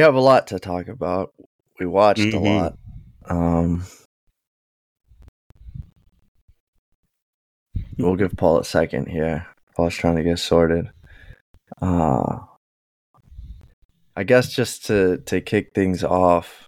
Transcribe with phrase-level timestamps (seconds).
[0.00, 1.34] we have a lot to talk about.
[1.78, 2.34] We watched Mhm.
[2.34, 2.78] a lot.
[3.26, 3.84] Um,
[7.98, 9.46] we'll give Paul a second here.
[9.76, 10.90] Paul's trying to get sorted.
[11.82, 12.38] Uh,
[14.16, 16.66] I guess just to to kick things off,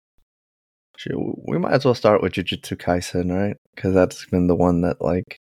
[1.46, 3.56] we might as well start with Jujutsu Kaisen, right?
[3.74, 5.38] Because that's been the one that like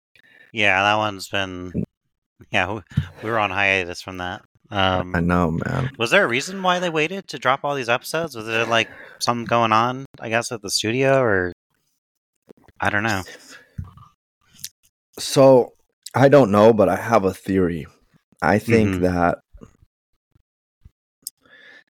[0.53, 1.73] Yeah, that one's been.
[2.53, 2.83] Yeah, we,
[3.25, 4.43] we were on hiatus from that.
[4.71, 5.91] Um, I know, man.
[5.99, 8.37] was there a reason why they waited to drop all these episodes?
[8.37, 8.89] Was there like
[9.19, 10.07] something going on?
[10.21, 11.53] I guess at the studio, or
[12.81, 13.23] I don't know.
[15.19, 15.73] So
[16.15, 17.87] I don't know, but I have a theory.
[18.43, 19.01] I think Mhm.
[19.03, 19.39] that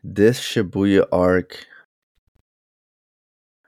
[0.03, 1.67] this Shibuya arc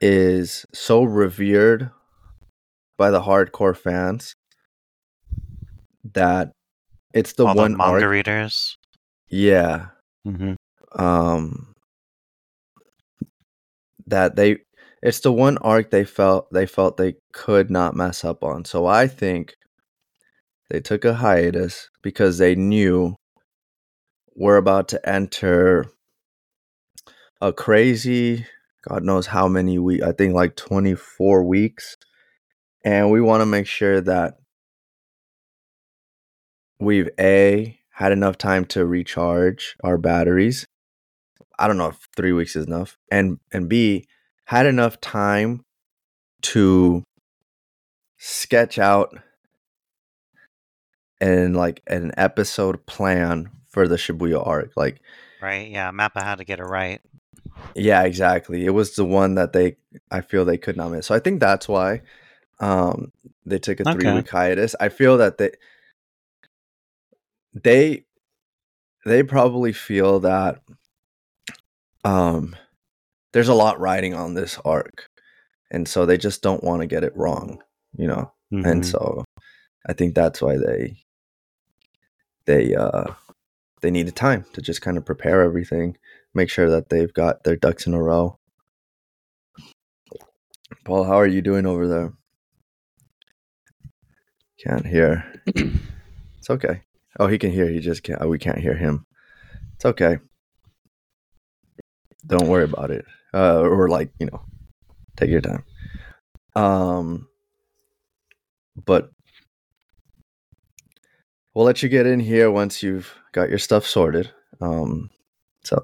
[0.00, 1.90] is so revered
[2.96, 4.32] by the hardcore fans
[6.04, 6.52] that
[7.14, 8.10] it's the all one the manga arc.
[8.10, 8.76] readers.
[9.32, 9.88] Yeah.
[10.28, 10.54] Mm-hmm.
[11.02, 11.74] Um
[14.06, 14.58] that they
[15.02, 18.64] it's the one arc they felt they felt they could not mess up on.
[18.64, 19.56] So I think
[20.70, 23.16] they took a hiatus because they knew
[24.36, 25.86] we're about to enter
[27.42, 28.46] a crazy
[28.88, 31.96] god knows how many weeks i think like 24 weeks
[32.84, 34.34] and we want to make sure that
[36.80, 40.66] we've a had enough time to recharge our batteries
[41.58, 44.06] i don't know if three weeks is enough and and b
[44.46, 45.62] had enough time
[46.42, 47.02] to
[48.18, 49.16] sketch out
[51.20, 55.00] and like an episode plan for the shibuya arc like
[55.40, 55.70] Right?
[55.70, 57.00] Yeah, Mappa had to get it right.
[57.74, 58.64] Yeah, exactly.
[58.64, 59.76] It was the one that they
[60.10, 61.06] I feel they could not miss.
[61.06, 62.02] So I think that's why
[62.60, 63.12] um
[63.44, 63.92] they took a Okay.
[63.92, 64.76] three week hiatus.
[64.78, 65.50] I feel that they
[67.54, 68.04] they
[69.04, 70.62] they probably feel that
[72.04, 72.54] um
[73.32, 75.06] there's a lot riding on this arc.
[75.70, 77.62] And so they just don't want to get it wrong,
[77.96, 78.30] you know.
[78.52, 78.84] And Mhm.
[78.84, 79.24] so
[79.86, 80.98] I think that's why they
[82.44, 83.14] they uh
[83.80, 85.96] they needed time to just kind of prepare everything,
[86.34, 88.38] make sure that they've got their ducks in a row.
[90.84, 92.12] Paul, how are you doing over there?
[94.58, 95.42] Can't hear.
[96.38, 96.82] It's okay.
[97.18, 97.68] Oh, he can hear.
[97.68, 98.26] He just can't.
[98.28, 99.06] We can't hear him.
[99.74, 100.18] It's okay.
[102.26, 103.04] Don't worry about it.
[103.34, 104.42] Uh, or like you know,
[105.16, 105.64] take your time.
[106.54, 107.28] Um,
[108.84, 109.10] but
[111.54, 114.30] we'll let you get in here once you've got your stuff sorted.
[114.60, 115.10] Um,
[115.64, 115.82] so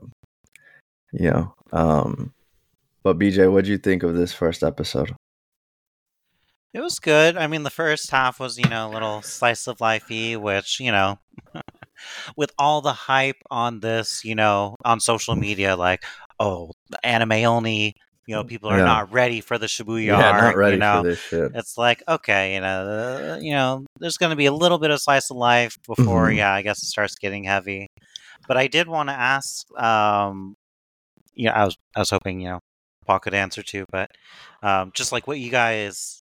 [1.13, 1.55] you know.
[1.73, 2.33] Um,
[3.03, 5.15] but BJ, what do you think of this first episode?
[6.75, 7.37] It was good.
[7.37, 10.93] I mean, the first half was, you know, a little slice of lifey, which, you
[10.93, 11.19] know,
[12.37, 16.03] with all the hype on this, you know, on social media, like,
[16.39, 17.95] oh, anime only,
[18.27, 18.85] you know, people are Yeah.
[18.85, 21.03] not ready for the Shibuya yeah, not ready you know.
[21.03, 21.53] for this shit.
[21.55, 22.87] It's like, okay, you know,
[23.35, 26.29] uh, you know, there's going to be a little bit of slice of life before,
[26.29, 26.37] Mhm.
[26.37, 27.87] yeah, I guess it starts getting heavy.
[28.47, 30.55] But I did want to ask, um,
[31.35, 32.61] you know, I was, I was hoping, you know,
[33.07, 34.11] Paul could answer too, but
[34.63, 36.23] um, just like what you guys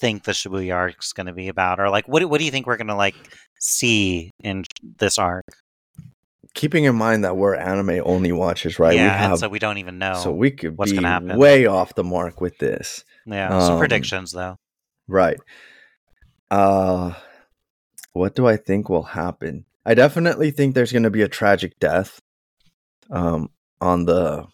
[0.00, 2.44] think the Shibuya arc is going to be about, or like, what, do- what do
[2.44, 3.14] you think we're going to like
[3.58, 4.64] see in
[4.98, 5.44] this arc?
[6.54, 8.94] Keeping in mind that we're anime only watchers, right?
[8.96, 10.14] yeah, we and so we don't even know.
[10.14, 11.36] so we could what's be gonna happen.
[11.36, 13.04] way off the mark with this.
[13.26, 14.56] yeah, some um, predictions though.
[15.06, 15.36] Right.
[16.50, 17.12] Uh
[18.12, 19.66] what do I think will happen?
[19.84, 22.20] I definitely think there's going to be a tragic death
[23.10, 23.50] um
[23.82, 24.46] on the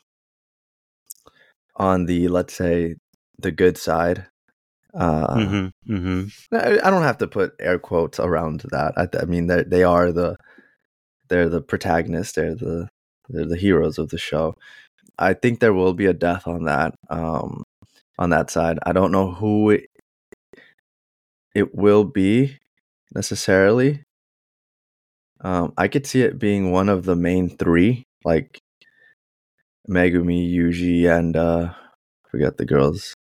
[1.76, 2.96] on the let's say
[3.38, 4.26] the good side.
[4.94, 6.54] Uh mm-hmm, mm-hmm.
[6.54, 8.92] I I don't have to put air quotes around that.
[8.96, 10.36] I, I mean they they are the
[11.28, 12.88] they're the protagonists, they're the
[13.30, 14.54] they're the heroes of the show.
[15.18, 17.64] I think there will be a death on that um
[18.18, 18.78] on that side.
[18.84, 19.86] I don't know who it,
[21.54, 22.58] it will be
[23.14, 24.04] necessarily.
[25.40, 28.58] Um I could see it being one of the main 3 like
[29.88, 33.14] Megumi, Yuji and uh I forget the girl's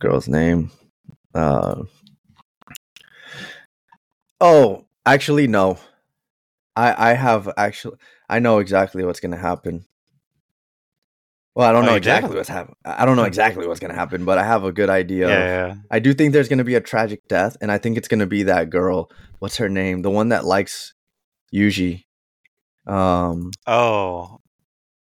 [0.00, 0.70] girl's name.
[1.34, 1.84] Uh
[4.40, 5.78] Oh, actually no.
[6.76, 7.96] I I have actually
[8.28, 9.84] I know exactly what's gonna happen.
[11.54, 12.36] Well, I don't Oh, know exactly do?
[12.36, 12.74] what's happen.
[12.84, 15.28] I don't know exactly what's gonna happen, but I have a good idea.
[15.28, 15.74] Yeah, of- yeah.
[15.90, 18.44] I do think there's gonna be a tragic death, and I think it's gonna be
[18.44, 19.10] that girl.
[19.40, 20.02] What's her name?
[20.02, 20.94] The one that likes
[21.52, 22.04] Yuji.
[22.86, 24.38] Um, Oh,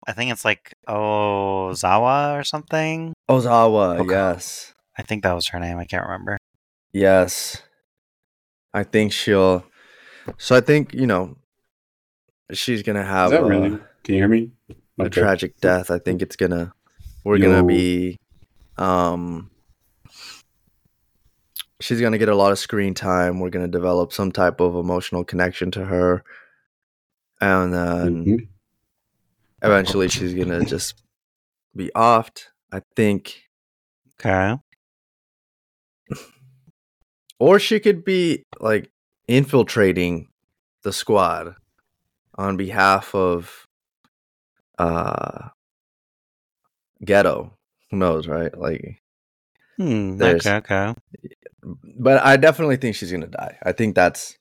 [0.07, 3.15] I think it's like Ozawa or something.
[3.31, 4.01] Ozawa.
[4.01, 4.11] Okay.
[4.13, 5.79] Yes, I think that was her name.
[5.79, 6.39] I can't remember.
[6.93, 7.63] yes.
[8.75, 9.67] I think she'll.
[10.39, 11.37] So I think you know,
[12.53, 13.27] she's gonna have.
[13.27, 13.71] Is that uh, really?
[14.03, 14.51] Can you hear me?
[14.99, 15.91] a tragic death.
[15.91, 16.73] I think it's gonna
[17.25, 18.17] we're gonna be
[18.79, 19.51] um
[21.81, 23.41] she's gonna get a lot of screen time.
[23.41, 26.23] We're gonna develop some type of emotional connection to her.
[27.41, 28.49] And then Mhm.
[29.63, 31.03] eventually she's gonna just
[31.75, 32.45] be offed.
[32.73, 33.43] I think
[34.21, 34.57] Okay.
[37.43, 38.89] Or she could be like
[39.27, 40.29] infiltrating
[40.85, 41.57] the squad
[42.37, 43.67] on behalf of
[44.79, 45.49] uh
[47.05, 47.51] Geto
[47.91, 49.03] who knows right like
[49.77, 50.23] Hmm.
[50.23, 50.55] Okay.
[50.55, 50.95] Okay.
[51.99, 54.39] but i definitely think she's gonna die i think that's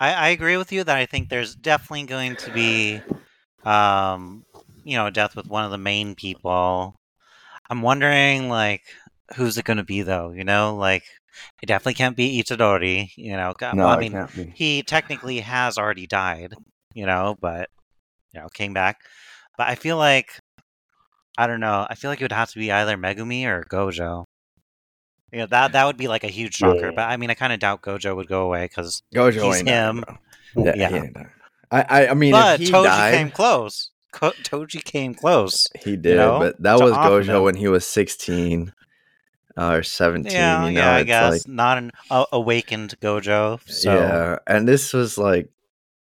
[0.00, 3.04] I, I agree with you that I think there's definitely going to be,
[3.64, 4.44] um,
[4.82, 6.96] you know, death with one of the main people.
[7.70, 8.82] I'm wondering, like,
[9.36, 10.32] who's it going to be though?
[10.32, 11.04] You know, like,
[11.62, 13.10] it definitely can't be Itadori.
[13.16, 16.54] You know, no I mean, he technically has already died.
[16.94, 17.70] You know, but
[18.32, 18.98] you know, came back.
[19.56, 20.38] But I feel like,
[21.38, 21.86] I don't know.
[21.88, 24.24] I feel like it would have to be either Megumi or Gojo.
[25.32, 26.86] You know, that that would be like a huge shocker.
[26.86, 26.92] Yeah.
[26.94, 30.04] But I mean, I kind of doubt Gojo would go away because gojo he's him.
[30.54, 30.64] bro.
[30.64, 30.88] yeah, Yeah.
[30.88, 31.30] He ain't dying.
[31.70, 33.90] I, I i mean but if he Toji died came close.
[34.12, 35.66] Ko- Toji came close.
[35.82, 37.42] he did know, but that was gojo him.
[37.44, 38.74] when he was 16
[39.56, 43.60] uh, or 17 yeah, you know yeah, I guess like not an uh, awakened Gojo.
[43.66, 45.48] So, yeah and this was like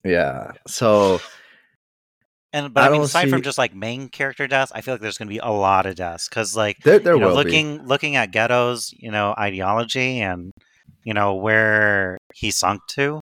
[0.05, 1.21] yeah so
[2.57, 5.03] and but I I, mean, aside from just like main character deaths, I feel like
[5.03, 7.35] there's going to be a lot of deaths because, like, there, there you know, will
[7.35, 10.53] looking looking at Geto's, you know, ideology and
[11.05, 13.21] you know where he sunk to.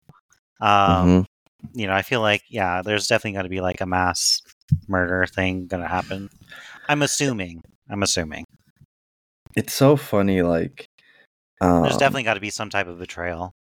[0.60, 1.24] be Um, Mhm.
[1.72, 4.40] You know, I feel like yeah, there's definitely going to be like a mass
[4.86, 6.28] murder thing going to happen.
[6.88, 7.62] I'm assuming.
[7.90, 8.44] I'm assuming.
[9.56, 10.88] It's so funny like
[11.60, 13.54] um, There's definitely got to be some type of betrayal.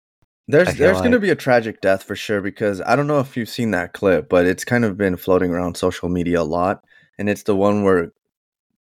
[0.48, 3.36] There's there's going to be a tragic death for sure because I don't know if
[3.36, 6.82] you've seen that clip, but it's kind of been floating around social media a lot,
[7.18, 8.12] and it's the one where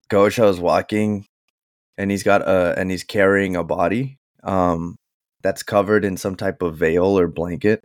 [0.09, 1.27] Gojo's walking,
[1.97, 4.95] and he's got a and he's carrying a body, um,
[5.43, 7.83] that's covered in some type of veil or blanket.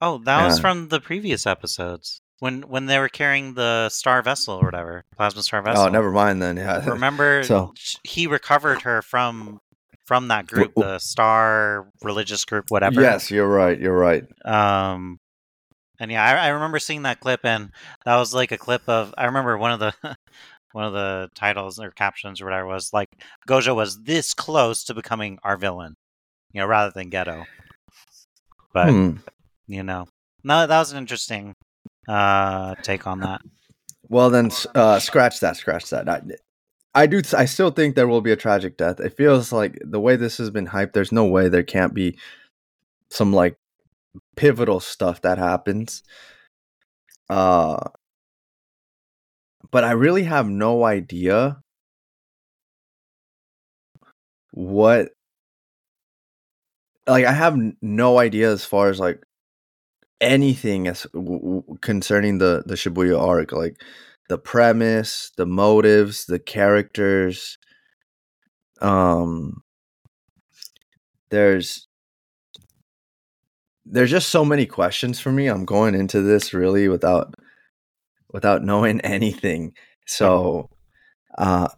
[0.00, 4.54] Oh, that was from the previous episodes when when they were carrying the star vessel
[4.54, 5.84] or whatever, plasma star vessel.
[5.84, 6.56] Oh, never mind then.
[6.56, 7.72] Yeah, Remember, So-
[8.02, 9.60] he recovered her from
[10.06, 13.00] from that group, the star religious group, whatever.
[13.00, 13.78] yes, you're right.
[13.80, 14.24] You're right.
[14.44, 15.18] Um,
[15.98, 17.70] and yeah, I, I remember seeing that clip, and
[18.04, 19.14] that was like a clip of.
[19.16, 19.94] I remember one of the
[20.72, 23.08] one of the titles or captions or whatever was like
[23.48, 25.94] Gojo was this close to becoming our villain,
[26.52, 27.44] you know, rather than Geto.
[28.72, 29.10] But Hmm.
[29.66, 30.06] you know,
[30.42, 31.54] no, that was an interesting
[32.08, 33.40] uh take on that.
[34.08, 35.56] Well, then, uh, scratch that.
[35.56, 36.08] Scratch that.
[36.08, 36.20] I,
[36.94, 37.22] I do.
[37.36, 39.00] I still think there will be a tragic death.
[39.00, 40.92] It feels like the way this has been hyped.
[40.92, 42.18] There's no way there can't be
[43.10, 43.56] some like
[44.36, 46.02] pivotal stuff that happens.
[47.30, 47.78] Uh,
[49.70, 51.60] but I really have no idea
[54.52, 55.08] what.
[57.06, 59.22] Like, I have no idea as far as like
[60.20, 63.76] anything as w- concerning the the Shibuya arc, like
[64.28, 67.58] the premise, the motives, the characters.
[68.80, 69.62] Um,
[71.30, 71.88] there's
[73.86, 75.46] there's just so many questions for me.
[75.46, 77.34] I'm going into this really without
[78.32, 79.72] without knowing anything.
[80.06, 80.70] So,
[81.38, 81.68] uh,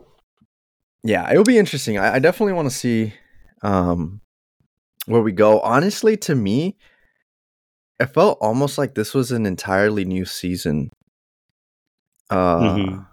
[1.03, 1.99] yeah, it'll be interesting.
[1.99, 3.15] I, I definitely want to see
[3.63, 4.21] um
[5.07, 5.61] where we go.
[5.61, 6.77] Honestly, to me,
[7.99, 10.91] it felt almost like this was an entirely new season.
[12.31, 13.07] Uh, Mhm.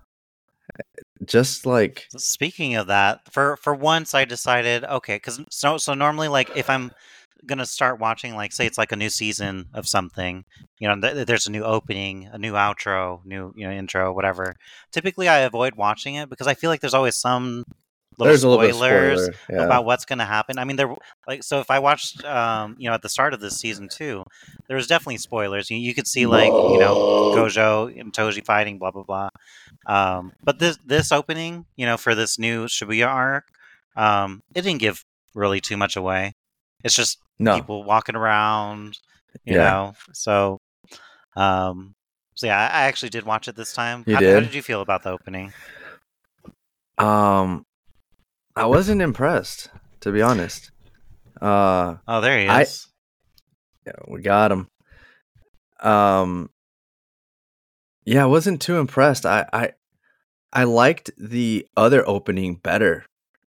[1.26, 6.28] just like Speaking of that, for for once I decided okay, because so so normally
[6.28, 6.92] like if I'm
[7.46, 10.44] gonna start watching like say it's like a new season of something,
[10.80, 14.56] you know, th- there's a new opening, a new outro, new you know intro, whatever.
[14.92, 17.64] Typically, I avoid watching it because I feel like there's always some
[18.18, 19.40] little there's a little spoilers spoiler.
[19.50, 19.66] Yeah.
[19.66, 20.58] about what's going to happen.
[20.58, 20.94] I mean, there
[21.28, 24.24] like so if I watched, um, you know, at the start of this season too,
[24.68, 25.70] there was definitely spoilers.
[25.70, 26.98] You, you could see like you know
[27.34, 29.30] Gojo and Toji fighting, blah blah blah.
[29.86, 33.46] Um, but this this opening, you know, for this new Shibuya arc,
[33.96, 35.04] um, it didn't give
[35.34, 36.34] really too much away.
[36.84, 38.98] It's just no, people walking around,
[39.46, 39.64] you Yeah.
[39.64, 39.94] know.
[40.14, 40.60] So,
[41.36, 41.96] um,
[42.36, 44.04] so yeah, I I actually did watch it this time.
[44.08, 44.34] How, did?
[44.34, 45.54] how did you feel about the opening?
[46.98, 47.66] um,
[48.56, 49.70] I wasn't impressed
[50.02, 50.72] to be honest.
[51.42, 52.88] Uh, Oh, there he I- is.
[53.86, 54.68] yeah, we got him.
[55.80, 56.50] Um,
[58.06, 59.26] yeah, I wasn't too impressed.
[59.26, 59.72] I I
[60.52, 63.06] I liked the other opening better,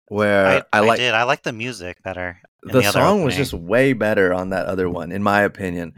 [0.08, 1.14] where I, I, I like did.
[1.14, 2.40] I like the music better.
[2.66, 5.94] in the, song was just way better on that other one, in my opinion.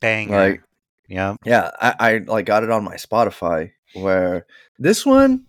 [0.00, 0.30] Bang.
[0.30, 0.62] Like,
[1.08, 1.36] Yeah.
[1.44, 3.72] Yeah, I, I like got it on my Spotify.
[3.94, 4.46] Where
[4.78, 5.46] this one,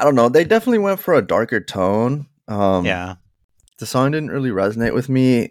[0.00, 0.28] I don't know.
[0.28, 2.26] They definitely went for a darker tone.
[2.48, 3.16] Um, yeah.
[3.78, 5.50] the song didn't really resonate with me.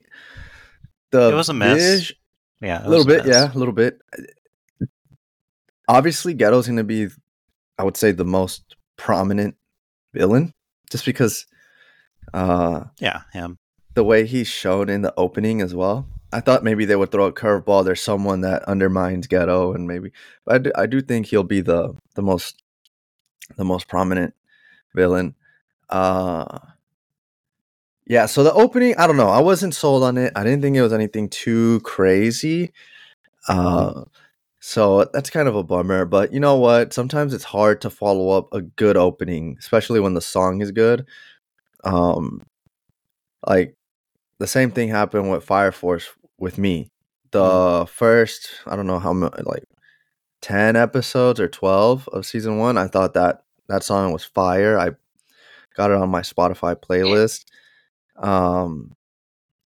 [1.12, 1.78] The It was a miss.
[1.78, 2.12] vis-
[2.62, 2.86] Yeah.
[2.86, 4.00] a little bit, yeah, a little bit.
[5.88, 7.08] Obviously, Geto's going to be,
[7.78, 9.56] I would say, the most prominent
[10.14, 10.54] villain,
[10.90, 11.46] just because
[12.34, 13.22] uh, Yeah.
[13.34, 13.58] Him.
[13.96, 16.08] the way he's shown in the opening as well.
[16.32, 17.86] I thought maybe they would throw a curveball.
[17.86, 20.12] There's someone that undermines Geto, and maybe,
[20.46, 22.63] but I do, I do think he'll be the the most
[23.58, 24.34] the most prominent
[24.96, 25.36] villain.
[25.90, 26.60] Uh,
[28.06, 28.26] yeah.
[28.26, 29.30] So the opening, I don't know.
[29.30, 30.34] I wasn't sold on it.
[30.36, 32.72] I didn't think it was anything too crazy.
[33.48, 34.04] Uh,
[34.60, 36.06] so that's kind of a bummer.
[36.06, 36.94] But you know what?
[36.94, 41.06] Sometimes it's hard to follow up a good opening, especially when the song is good.
[41.84, 42.42] Um,
[43.46, 43.76] like
[44.40, 46.90] the same thing happened with Fire Force with me.
[47.32, 49.64] The first, I don't know how many, like
[50.44, 54.78] ten episodes or twelve of season one, I thought that that song was fire.
[54.78, 54.92] I
[55.76, 57.46] got it on my Spotify playlist.
[58.18, 58.96] Um,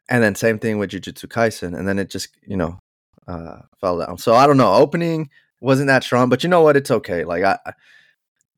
[0.08, 2.80] and then same thing with Jujutsu Kaisen, and then it just you know
[3.28, 4.18] uh, fell down.
[4.18, 4.74] So I don't know.
[4.74, 5.30] Opening
[5.60, 6.78] wasn't that strong, but you know what?
[6.78, 7.26] It's okay.
[7.26, 7.74] Like I, I-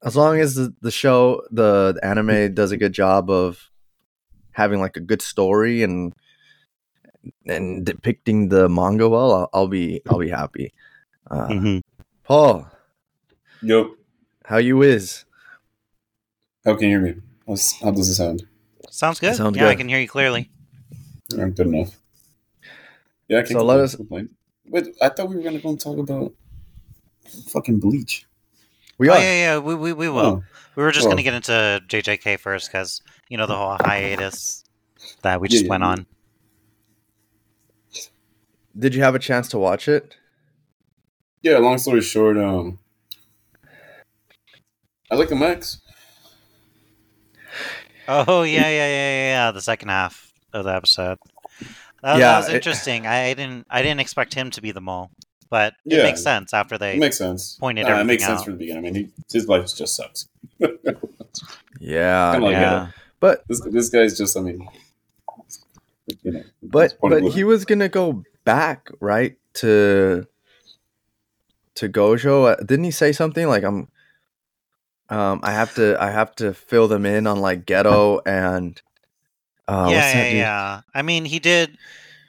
[0.01, 3.69] as long as the, the show, the, the anime does a good job of
[4.51, 6.13] having like a good story and
[7.45, 10.73] and depicting the manga well, I'll, I'll be I'll be happy.
[11.29, 11.81] Uh, Mhm.
[12.29, 12.69] Paul,
[13.63, 13.95] Yo,
[14.45, 15.25] how you is?
[16.63, 17.15] how can you hear me?
[17.47, 18.43] How's, how does it sound?
[18.91, 19.33] Sounds good.
[19.33, 20.51] Sounds yeah, I can hear you clearly.
[21.33, 21.97] Uh, good enough.
[23.27, 24.29] Yeah, I can't So let us- complain.
[24.67, 26.31] Wait, I thought we were gonna go and talk about
[27.47, 28.27] fucking Bleach.
[28.99, 29.19] We oh are.
[29.19, 29.57] yeah, yeah.
[29.57, 30.19] We we, we will.
[30.19, 30.43] Oh,
[30.75, 34.63] We were just Well- gonna get into JJK first because you know the whole hiatus
[35.23, 35.89] that we Yeah, just yeah, went yeah.
[35.89, 36.05] on.
[38.77, 40.15] Did you have a chance to watch it?
[41.41, 41.57] Yeah.
[41.57, 42.79] Long story short, um,
[45.11, 45.81] I like the Max.
[48.07, 49.51] Oh yeah, yeah, yeah, yeah, yeah.
[49.51, 51.17] The second half of the episode.
[52.01, 53.05] That, Yeah, that was it- interesting.
[53.07, 55.11] I didn't I didn't expect him to be the mole,
[55.49, 56.03] but it Yeah.
[56.03, 56.93] makes sense after they.
[56.95, 57.57] It makes sense.
[57.59, 58.45] pointed Nah, it makes everything sense out.
[58.45, 58.85] from the beginning.
[58.85, 60.27] I mean, he, his life just sucks.
[61.79, 62.87] Yeah, Kinda like yeah.
[63.21, 64.35] but This this guy's just.
[64.35, 64.67] I mean,
[66.23, 66.43] you know.
[66.63, 70.25] but it's part of but he was gonna go back right to
[71.79, 72.51] to Gojo.
[72.51, 73.87] Uh, Didn't he say something like I'm?
[75.09, 78.81] Um, I have to I have to fill them in on like Geto and
[79.67, 80.81] uh, yeah, yeah, yeah.
[80.93, 81.77] I mean, he did.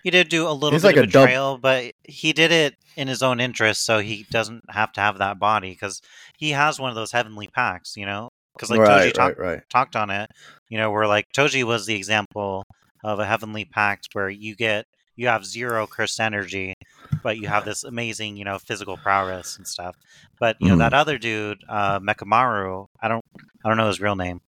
[0.03, 2.75] He did do a little He's bit like of a betrayal, but he did it
[2.97, 6.01] in his own interest, so he doesn't have to have that body because
[6.39, 8.31] he has one of those heavenly packs, you know.
[8.55, 9.63] Because like Toji right, talked right, right.
[9.69, 10.31] talked on it,
[10.69, 12.65] you know, where like Toji was the example
[13.05, 16.75] of a heavenly pact where you get you have zero cursed energy,
[17.23, 19.97] but you have this amazing, you know, physical prowess and stuff.
[20.39, 20.79] But you know Mhm.
[20.79, 23.25] that other dude, uh, Mechamaru, I don't
[23.65, 24.41] I don't know his real name.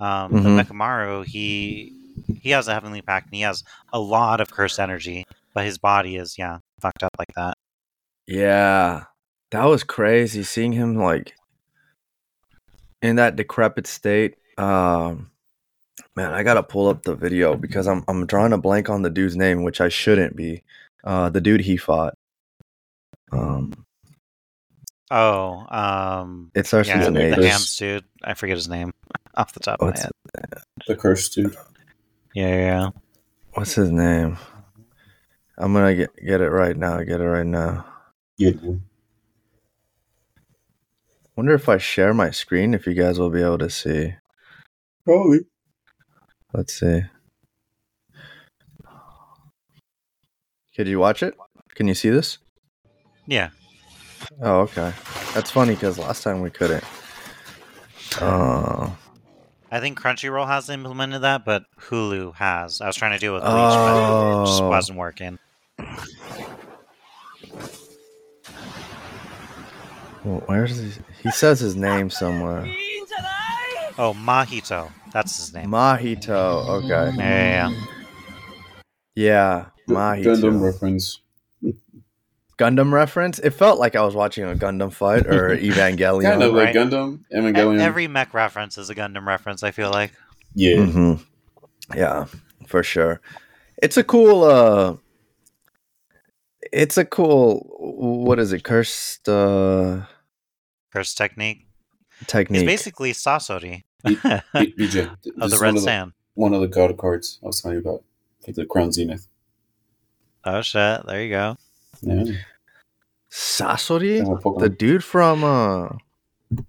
[0.00, 0.56] Um, Mhm.
[0.56, 1.92] But Mechamaru, he
[2.40, 5.78] he has a heavenly pact and he has a lot of cursed energy, but his
[5.78, 7.56] body is yeah fucked up like that.
[8.26, 9.04] Yeah,
[9.50, 11.34] that was crazy seeing him like
[13.02, 14.36] in that decrepit state.
[14.56, 15.30] Um,
[16.16, 19.10] man, I gotta pull up the video because I'm I'm drawing a blank on the
[19.10, 20.62] dude's name, which I shouldn't be.
[21.04, 22.14] Uh, the dude he fought.
[23.30, 23.72] Um,
[25.10, 27.44] Oh, um, it starts yeah, with an the H.
[27.44, 28.04] Hands dude.
[28.24, 28.92] I forget his name
[29.36, 30.10] off the top of my What's head.
[30.88, 31.54] the curse dude.
[32.34, 32.88] Yeah, yeah, yeah.
[33.52, 34.38] what's his name?
[35.58, 36.98] I'm gonna get get it right now.
[37.02, 37.84] Get it right now.
[38.38, 38.52] Yeah.
[41.36, 44.14] Wonder if I share my screen, if you guys will be able to see.
[45.04, 45.40] Probably.
[46.52, 47.02] Let's see.
[50.76, 51.34] Could you watch it?
[51.74, 52.38] Can you see this?
[53.26, 53.50] Yeah.
[54.42, 54.92] Oh, okay.
[55.34, 56.84] That's funny because last time we couldn't.
[58.20, 58.90] Uh,
[59.70, 62.80] I think Crunchyroll has implemented that, but Hulu has.
[62.80, 64.68] I was trying to do it with Bleach, but it just Oh.
[64.68, 65.38] wasn't working.
[70.24, 70.92] well, where's he?
[71.22, 72.66] He says his name somewhere.
[73.98, 74.90] Oh, Mahito.
[75.12, 75.70] That's his name.
[75.70, 76.68] Mahito.
[76.84, 77.16] Okay.
[77.16, 77.84] Yeah, yeah,
[79.14, 79.64] yeah.
[79.86, 81.20] Yeah, Gundam reference.
[82.56, 83.38] Gundam reference.
[83.40, 86.22] It felt like I was watching a Gundam fight or Evangelion.
[86.22, 86.74] Kind of like right.
[86.76, 87.80] Gundam, Evangelion.
[87.80, 90.12] Every mech reference is a Gundam reference, I feel like.
[90.54, 90.84] yeah.
[90.86, 91.14] hmm
[91.94, 92.26] Yeah,
[92.66, 93.20] for sure.
[93.82, 94.44] It's a cool.
[94.44, 94.96] uh
[96.72, 97.66] It's a cool.
[98.24, 98.62] What is it?
[98.62, 100.02] Cursed uh
[100.92, 101.66] Curse technique.
[102.26, 102.62] Technique.
[102.62, 105.10] It's basically Sasori B- BJ,
[105.40, 106.12] of the is Red one of Sand.
[106.34, 108.04] one of the god cards I was telling you about
[108.44, 109.26] for the Crown Zenith.
[110.46, 111.06] Oh, shit.
[111.06, 111.56] There you go.
[112.02, 112.24] Yeah.
[113.30, 115.88] Sasori, Yeah, the dude from uh,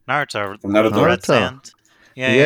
[0.07, 0.59] Naruto.
[0.61, 1.05] From Naruto.
[1.05, 1.25] Red Naruto.
[1.25, 1.71] Sand.
[2.15, 2.33] Yeah, yeah.
[2.33, 2.41] Yeah.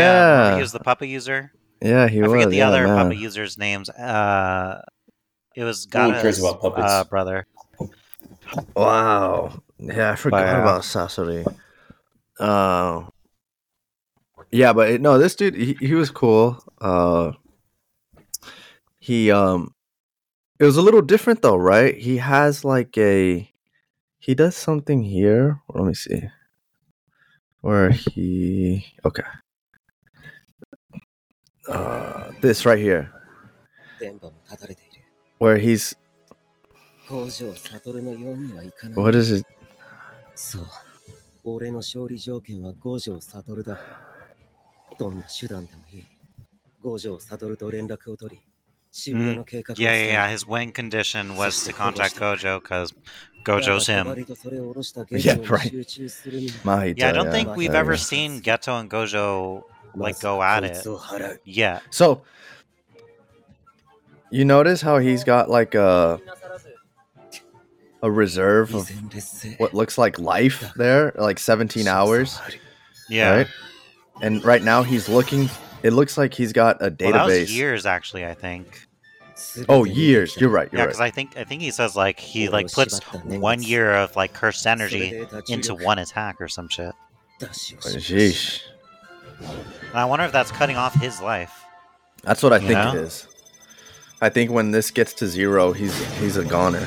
[0.49, 0.55] yeah.
[0.55, 1.51] He was the puppet user.
[1.81, 2.29] yeah, he I was.
[2.31, 2.97] I forget the yeah, other man.
[3.05, 3.89] puppet user's names.
[3.89, 4.81] Uh,
[5.55, 6.91] it was No one cares Gaara's about puppets.
[6.91, 7.47] uh, brother.
[8.75, 9.61] Wow.
[9.77, 11.55] Yeah, I forgot But, uh, about Sasori.
[12.39, 13.03] Uh,
[14.51, 16.61] yeah, but it, no, this dude, he, he was cool.
[16.81, 17.33] Uh,
[18.99, 19.73] he um,
[20.58, 21.96] it was a little different though, right?
[21.96, 23.50] He has like a,
[24.18, 25.60] he does something here.
[25.68, 26.22] Let me see.
[27.60, 29.22] Where he okay.
[31.66, 33.10] Uh, this right here,
[33.98, 35.02] 電波も断たれている
[35.40, 35.96] where he's
[37.06, 39.46] 北条悟のようにはいかない what is it?
[40.34, 40.66] そう
[41.44, 43.78] 俺の勝利条件は五条悟だ
[44.98, 46.04] どんな手段でもいい
[46.82, 48.42] 五条悟と連絡を取り
[49.73, 49.79] Mm.
[49.79, 50.29] Yeah, yeah, yeah.
[50.29, 52.93] His wing condition was to contact Gojo because
[53.45, 54.07] Gojo's him.
[55.25, 55.71] Yeah, right.
[56.97, 59.63] Yeah, I don't think we've ever seen Geto and Gojo
[59.95, 60.83] like go at it.
[61.45, 61.79] Yeah.
[61.91, 62.21] So
[64.31, 66.19] you notice how he's got like a
[68.01, 68.89] a reserve of
[69.59, 72.39] what looks like life there, like 17 hours.
[73.09, 73.35] Yeah.
[73.37, 73.47] Right?
[74.21, 75.49] And right now he's looking
[75.83, 77.55] it looks like he's got a Well, that was database.
[77.55, 78.85] years actually, I think.
[79.69, 80.35] oh, years.
[80.37, 80.67] You're right.
[80.73, 81.07] Yeah, You're because right.
[81.07, 84.67] I think I think he says like he like puts one year of like cursed
[84.67, 86.93] energy into one attack or some shit.
[87.41, 88.61] Sheesh.
[89.39, 91.63] And I wonder if that's cutting off his life.
[92.23, 92.89] That's what I You think know?
[92.91, 93.27] it is.
[94.21, 96.85] I think when this gets to zero, he's he's a goner.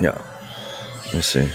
[0.00, 0.20] Yeah.
[1.12, 1.48] Let's see.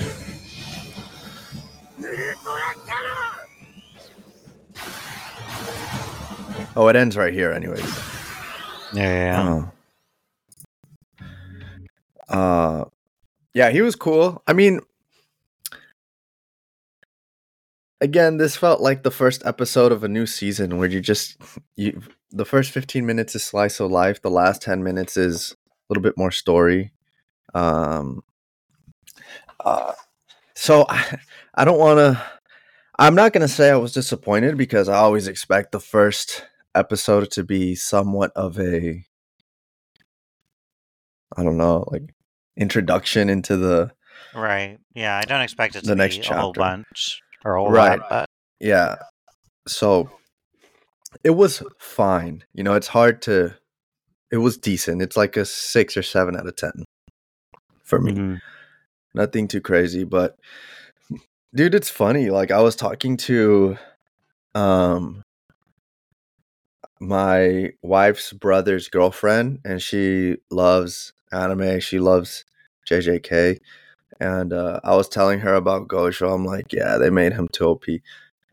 [6.78, 7.82] Oh, it ends right here, anyways.
[8.94, 9.66] Yeah,
[12.30, 12.86] Uh, uh,
[13.56, 14.44] yeah, he was cool.
[14.46, 14.82] I mean,
[18.00, 21.42] again, this felt like the first episode of a new season where you just
[21.76, 25.86] you the first 15 minutes is slice of life, the last 10 minutes is a
[25.90, 26.92] little bit more story.
[27.56, 28.22] Um
[29.66, 29.94] uh,
[30.54, 31.18] so I,
[31.56, 32.24] I don't want to
[33.00, 36.46] I'm not going to say I was disappointed because I always expect the first
[36.78, 39.04] episode to be somewhat of a
[41.36, 42.14] I don't know, like
[42.56, 43.92] introduction into the
[44.34, 44.80] Right.
[44.94, 47.72] Yeah, I don't expect it to The be next a whole bunch or a whole
[47.72, 48.00] Right.
[48.00, 48.26] lot, but
[48.60, 48.96] yeah.
[49.68, 50.10] So
[51.24, 52.44] it was fine.
[52.54, 53.56] You know, it's hard to
[54.32, 55.02] it was decent.
[55.02, 56.72] It's like a 6 or 7 out of 10
[57.84, 58.12] for me.
[58.14, 58.42] Mhm.
[59.14, 60.38] Nothing too crazy, but
[61.56, 62.30] dude, it's funny.
[62.30, 63.78] Like I was talking to
[64.56, 65.24] um
[67.00, 71.80] my wife's brother's girlfriend and she loves anime.
[71.80, 72.46] She loves
[72.90, 73.60] JJK.
[74.20, 76.34] And uh, I was telling her about Gojo.
[76.34, 77.86] I'm like, yeah, they made him too OP.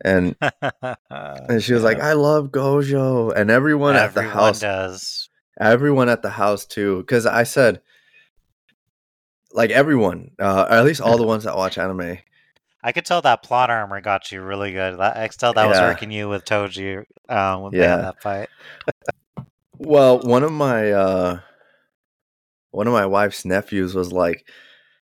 [0.03, 0.35] And
[1.09, 3.33] and she was like, I love Gojo.
[3.35, 5.29] And everyone at the house does.
[5.59, 7.81] everyone at the house too because i said
[9.53, 12.17] like everyone uh, or at least all the ones that watch anime
[12.85, 14.99] I could tell that plot armor got you really good.
[14.99, 17.97] That, I could tell that was working you with Toji um, when Yeah.
[17.97, 18.49] that fight.
[19.79, 21.39] well one of my uh
[22.71, 24.47] one of my wife's nephews was like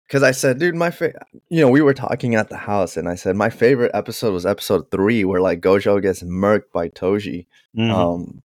[0.08, 1.13] because i said dude my fa-,
[1.50, 4.46] you know we were talking at the house and i said my favorite episode was
[4.46, 7.91] episode three where like gojo gets murked by toji Mhm.
[7.91, 8.44] um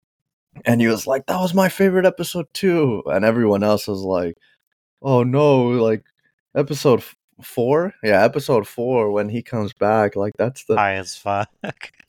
[0.65, 4.37] and he was like that was my favorite episode too and everyone else was like
[5.01, 6.03] oh no like
[6.55, 7.03] episode
[7.41, 11.49] four yeah episode four when he comes back like that's the High as fuck.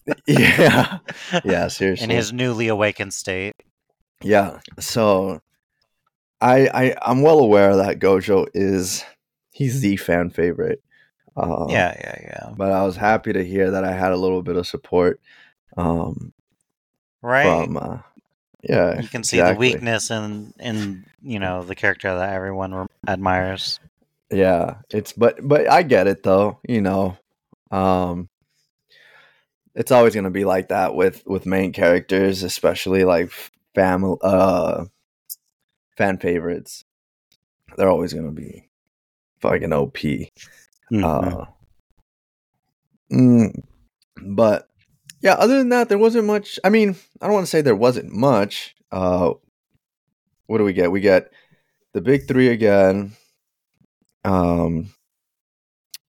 [0.27, 0.99] yeah
[1.45, 3.55] yeah seriously In his newly awakened state.
[4.23, 5.41] yeah so
[6.41, 9.05] i i i'm well aware that gojo is
[9.51, 10.83] he's the fan favorite
[11.37, 12.51] um, yeah, yeah, yeah.
[12.57, 15.21] but i was happy to hear that i had a little bit of support
[15.77, 16.33] um
[17.23, 17.65] Right.
[17.65, 17.99] from uh
[18.63, 22.87] yeah you can see the weakness in in you know the character that everyone re-
[23.09, 23.81] admires.
[24.35, 27.17] Yeah, it's but but I get it though, you know.
[27.71, 28.29] Um
[29.77, 33.31] it's always going to be like that with with main characters, especially like
[33.75, 34.87] family uh
[35.97, 36.85] fan favorites.
[37.77, 38.69] They're always going to be
[39.41, 39.95] fucking OP.
[39.99, 41.05] Mm-hmm.
[41.05, 41.45] Uh
[43.13, 43.63] mm,
[44.21, 44.69] but
[45.21, 46.59] yeah, other than that there wasn't much.
[46.65, 48.75] I mean, I don't want to say there wasn't much.
[48.91, 49.35] Uh
[50.47, 50.91] what do we get?
[50.91, 51.31] We get
[51.93, 53.13] the big 3 again.
[54.25, 54.95] Um,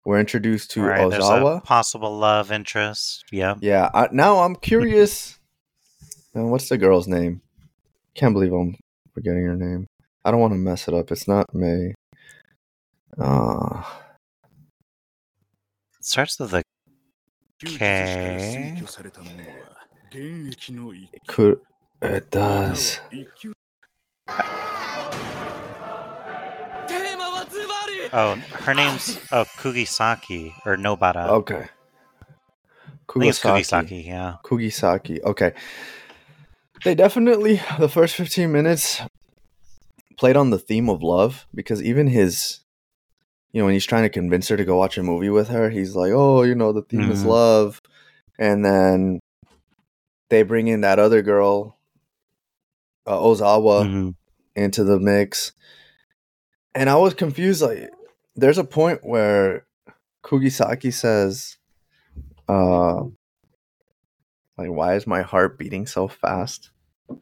[0.05, 1.63] we're introduced to right, Ozawa.
[1.63, 3.25] possible love interest.
[3.31, 3.55] Yeah.
[3.59, 3.89] Yeah.
[3.93, 5.39] I, now I'm curious.
[6.33, 7.41] now, what's the girl's name?
[8.13, 8.75] Can't believe I'm
[9.13, 9.87] forgetting her name.
[10.23, 11.11] I don't want to mess it up.
[11.11, 11.93] It's not May.
[13.19, 13.83] Uh,
[15.99, 16.63] it starts with a
[17.63, 18.75] K.
[22.01, 22.99] It does.
[28.15, 31.27] Oh, her name's oh Kugisaki or Nobara.
[31.29, 31.67] Okay.
[33.15, 33.87] I think it's Kugisaki.
[33.87, 34.05] Kugisaki.
[34.05, 34.35] Yeah.
[34.43, 35.23] Kugisaki.
[35.23, 35.53] Okay.
[36.83, 39.01] They definitely the first 15 minutes
[40.17, 42.59] played on the theme of love because even his
[43.51, 45.69] you know when he's trying to convince her to go watch a movie with her,
[45.69, 47.27] he's like, "Oh, you know, the theme is Mhm.
[47.29, 47.81] love."
[48.37, 49.19] And then
[50.29, 51.77] they bring in that other girl
[53.07, 54.15] uh, Ozawa Mhm.
[54.55, 55.53] into the mix.
[56.73, 57.91] And I was confused like
[58.35, 59.65] there's a point where
[60.23, 61.57] Kugisaki says
[62.47, 63.03] uh
[64.57, 66.71] like why is my heart beating so fast?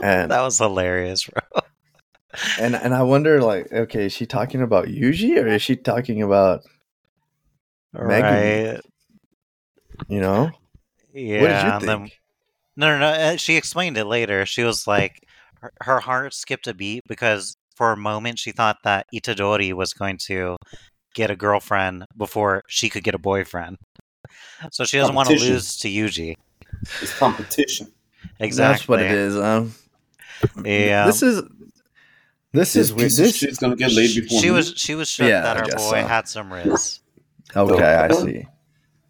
[0.00, 1.60] And That was hilarious, bro.
[2.58, 6.22] and and I wonder like okay, is she talking about Yuji or is she talking
[6.22, 6.62] about.
[7.92, 8.80] Right.
[10.08, 10.50] you know?
[11.12, 11.40] Yeah.
[11.42, 12.10] what did you and then-
[12.74, 13.36] no, no, no.
[13.36, 14.46] She explained it later.
[14.46, 15.22] She was like,
[15.60, 19.92] her, her heart skipped a beat because for a moment she thought that Itadori was
[19.92, 20.56] going to
[21.14, 23.78] get a girlfriend before she could get a boyfriend.
[24.70, 26.36] So she doesn't want to lose to Yuji.
[27.00, 27.92] It's competition.
[28.40, 28.74] Exactly.
[28.74, 29.36] That's what it is.
[29.36, 29.74] Um
[30.64, 31.06] Yeah.
[31.06, 31.42] This is
[32.52, 33.10] this is This weird.
[33.12, 34.52] This shit's gonna get laid She- before she me.
[34.52, 36.06] was she was shook Yeah, that I her boy so.
[36.06, 37.00] had some riz.
[37.56, 38.46] okay, I see.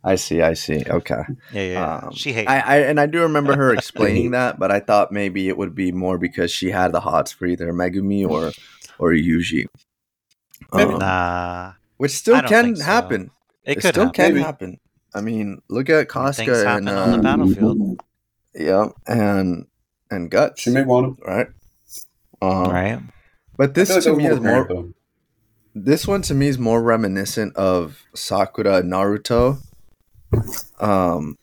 [0.05, 0.83] I see, I see.
[0.89, 1.23] Okay.
[1.53, 1.97] Yeah, yeah.
[2.05, 2.51] Um, she hates.
[2.51, 5.75] I, I and I do remember her explaining that, but I thought maybe it would
[5.77, 8.51] be more because she had the hots for either Megumi or
[8.99, 9.67] or Yuji.
[10.73, 10.93] Maybe.
[10.93, 12.85] Um, nah, which still can think so.
[12.85, 13.31] happen.
[13.65, 14.13] it It, could still happen.
[14.15, 14.43] can Maybe.
[14.45, 14.81] happen.
[15.15, 18.01] I mean, look at Things Casca happen and on the uh, battlefield.
[18.55, 19.67] yeah, and
[20.11, 21.19] and Guts, She may want him.
[21.25, 21.47] right?
[22.41, 22.99] Um, right?
[23.57, 24.63] But this to like me that is was more more.
[24.65, 24.97] apparent,
[25.75, 29.59] This one to me is more reminiscent of Sakura and Naruto.
[30.81, 31.39] Um,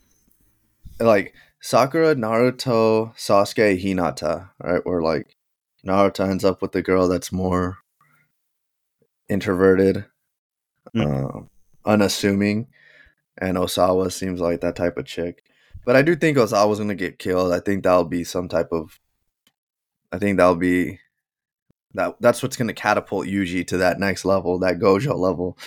[1.00, 4.86] like Sakura, Naruto, Sasuke, Hinata, right?
[4.86, 5.36] Where like
[5.86, 7.78] Naruto ends up with the girl that's more
[9.30, 10.06] introverted,
[10.96, 11.50] um,
[11.86, 12.68] unassuming,
[13.38, 15.44] and Osawa seems like that type of chick.
[15.86, 17.54] But I do think Osawa's gonna get killed.
[17.54, 19.00] I think that'll be some type of.
[20.12, 21.00] I think that'll be
[21.94, 25.58] that that's what's going to catapult Yuji to that next level, that Gojo level.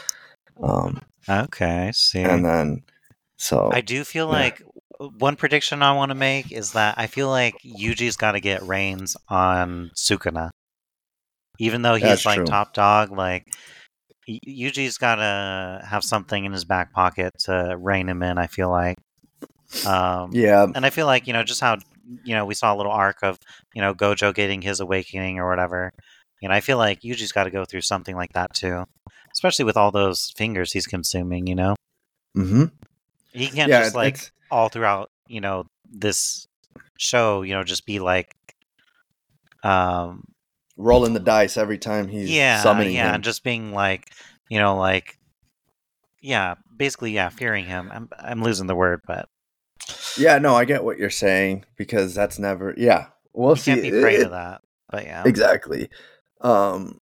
[0.62, 2.20] Um, Okay, see.
[2.20, 2.82] and then
[3.42, 4.30] so I do feel yeah.
[4.30, 4.62] like
[5.18, 8.62] one prediction I want to make is that I feel like Yuji's got to get
[8.62, 10.50] reins on Sukuna.
[11.58, 12.44] Even though he's That's like true.
[12.44, 13.48] top dog, like
[14.28, 18.38] Yuji's got to have something in his back pocket to rein him in.
[18.38, 18.96] I feel like,
[19.84, 21.78] um, yeah, and I feel like you know just how
[22.22, 23.38] you know we saw a little arc of
[23.74, 25.90] you know Gojo getting his awakening or whatever.
[26.40, 28.84] You know, I feel like Yuji's got to go through something like that too,
[29.32, 31.48] especially with all those fingers he's consuming.
[31.48, 31.74] You know,
[32.36, 32.66] hmm
[33.32, 36.46] he can't yeah, just like it's- all throughout you know this
[36.98, 38.34] show you know just be like
[39.62, 40.24] um
[40.76, 43.14] rolling the dice every time he's yeah summoning yeah him.
[43.16, 44.10] and just being like
[44.48, 45.18] you know like
[46.20, 49.28] yeah basically yeah fearing him i'm i'm losing the word but
[50.16, 52.72] yeah, no, I get what you're saying because that's never.
[52.76, 53.70] Yeah, we'll you see.
[53.72, 55.88] can't be afraid It- of that but yeah Exactly.
[56.40, 56.98] Um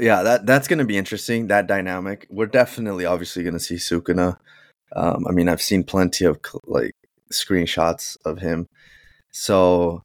[0.00, 2.26] yeah, that that's going to be interesting that dynamic.
[2.30, 4.36] We're definitely obviously going to see Sukuna.
[4.94, 6.94] Um I mean, I've seen plenty of like
[7.32, 8.66] screenshots of him.
[9.32, 10.02] So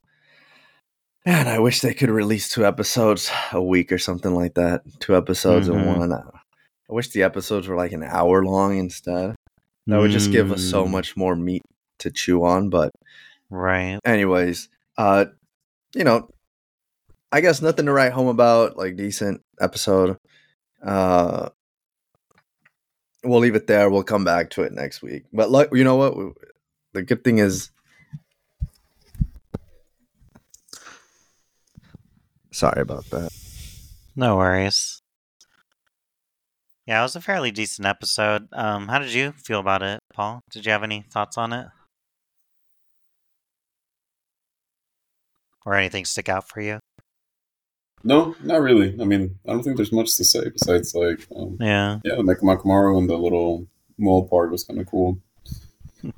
[1.25, 4.81] man, I wish they could release two episodes a week or something like that.
[4.99, 5.97] Two episodes in Mhm.
[5.97, 6.13] one.
[6.13, 9.35] I wish the episodes were like an hour long instead.
[9.87, 11.61] That would just give us so Mm, much more meat
[11.99, 12.91] to chew on, but
[13.51, 15.25] right anyways uh
[15.95, 16.29] you know
[17.31, 20.17] i guess nothing to write home about like decent episode
[20.83, 21.49] uh
[23.23, 25.95] we'll leave it there we'll come back to it next week but like you know
[25.95, 26.33] what
[26.93, 27.71] the good thing is
[32.51, 33.31] sorry about that.
[34.15, 35.01] No worries.
[36.85, 40.41] Yeah it was a fairly decent episode um how did you feel about it paul?
[40.51, 41.67] Did you have any thoughts on it?
[45.65, 46.79] Or anything stick out for you
[48.03, 48.95] No, not really.
[49.01, 52.23] I mean, I don't think there's much to say besides like, um, yeah yeah, the
[52.23, 55.19] Mechamaru and the little mole part was kind of cool.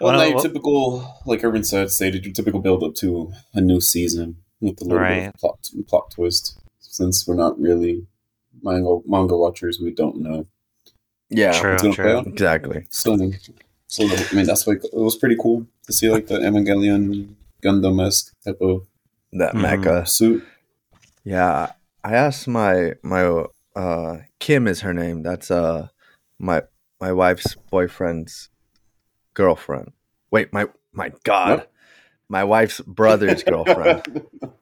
[0.00, 3.60] Well, Well, not your typical, like Urban said, stated your typical build up to a
[3.60, 5.26] new season with a little bit Right.
[5.28, 5.58] of plot
[5.88, 6.58] plot twist.
[6.78, 8.06] Since we're not really
[8.62, 10.46] manga manga watchers, we don't know.
[11.28, 12.04] yeah True, what's gonna true.
[12.04, 12.26] play out.
[12.28, 13.14] exactly So,
[13.88, 18.04] so I mean, that's like it was pretty cool to see like the Evangelion Gundam
[18.06, 18.86] esque type of
[19.34, 19.60] that Mhm.
[19.84, 20.08] mecha.
[20.08, 20.42] suit.
[21.24, 23.44] Yeah, I asked my my
[23.76, 25.22] uh Kim is her name.
[25.22, 25.88] That's uh
[26.38, 26.62] my
[27.00, 28.48] my wife's boyfriend's
[29.34, 29.92] girlfriend.
[30.30, 31.72] Wait, my my God, What?
[32.28, 34.02] my wife's brother's girlfriend.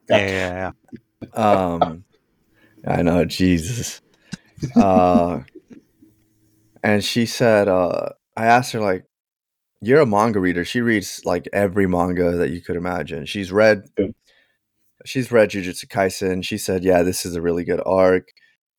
[0.09, 0.71] Yeah, yeah,
[1.35, 1.61] yeah.
[1.73, 2.03] um,
[2.87, 4.01] I know, Jesus.
[4.75, 5.41] Uh,
[6.81, 9.05] and she said, uh, I asked her like,
[9.81, 13.27] "You're a manga reader." She reads like every manga that you could imagine.
[13.27, 14.07] She's read, Yeah.
[15.09, 16.43] She's read Jujutsu Kaisen.
[16.43, 18.29] She said, "Yeah, this is a really good arc."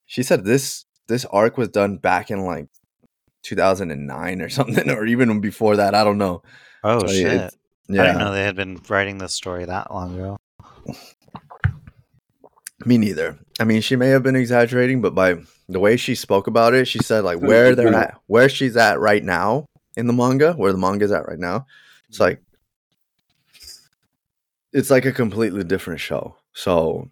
[0.07, 2.69] She said this this arc was done back in like
[3.43, 5.95] 2009 or something, or even before that.
[5.95, 6.43] I don't know.
[6.85, 7.27] Oh So, shit!
[7.27, 7.57] it's-
[7.88, 10.38] I didn't know they had been writing this story that long ago.
[12.87, 13.37] Me neither.
[13.59, 15.37] I mean, she may have been exaggerating, but by
[15.69, 19.01] the way she spoke about it, she said like where they're at, where she's at
[19.01, 19.66] right now
[19.97, 21.66] in the manga, where the manga's at right now.
[22.09, 22.40] It's like
[24.72, 26.37] it's like a completely different show.
[26.52, 27.11] So,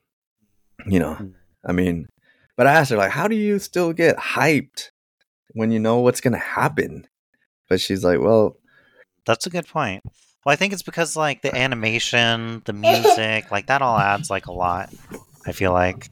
[0.87, 1.29] you know, hmm.
[1.65, 2.09] I mean,
[2.57, 4.91] but I asked her like, how do you still get hyped
[5.53, 7.07] when you know what's gonna happen?
[7.69, 8.57] But she's like, well,
[9.27, 10.03] That's a good point.
[10.45, 14.47] Well, I think it's because like the animation, the music, like that all adds like
[14.47, 14.93] a lot.
[15.47, 16.09] I feel like,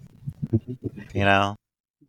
[1.14, 1.56] you know,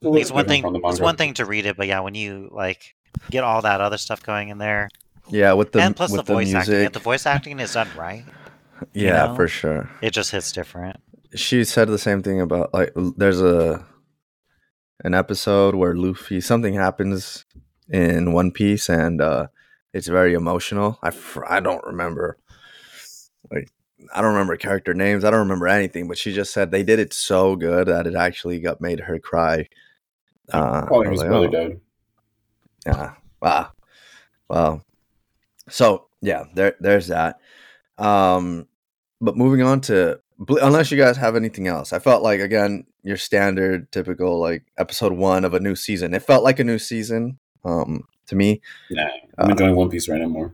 [0.02, 0.64] it's one thing.
[0.86, 2.96] It's one thing to read it, but yeah, when you like
[3.30, 4.90] get all that other stuff going in there,
[5.30, 7.74] yeah, with the and plus the with voice acting, music, if the voice acting is
[7.74, 8.26] done right,
[8.94, 9.36] yeah, know?
[9.36, 9.90] for sure.
[10.02, 10.98] it just hits different.
[11.36, 13.86] she said the same thing about like there's a
[15.04, 17.46] an episode where Luffy something happens
[17.90, 19.48] in One Piece and uh
[19.94, 21.00] it's very emotional.
[21.02, 22.38] I fr- I don't remember
[23.52, 23.70] like
[24.14, 25.24] I don't remember character names.
[25.24, 28.16] I don't remember anything, but she just said they did it so good that it
[28.16, 29.68] actually got made her cry.
[30.52, 31.80] Uh, Probably I was his like, brother "Oh." died.
[32.86, 33.14] Yeah.
[33.42, 33.72] Wow.
[34.50, 34.82] Wow.
[35.70, 37.40] So yeah, there there's that.
[37.98, 38.68] Um
[39.22, 40.20] but moving on to
[40.62, 41.92] unless you guys have anything else.
[41.94, 46.14] I felt like again, your standard typical like episode 1 of a new season.
[46.14, 48.62] It felt like a new season um to me.
[48.92, 49.08] Nah,
[49.38, 50.54] I'm Uh, enjoying One Piece right now more.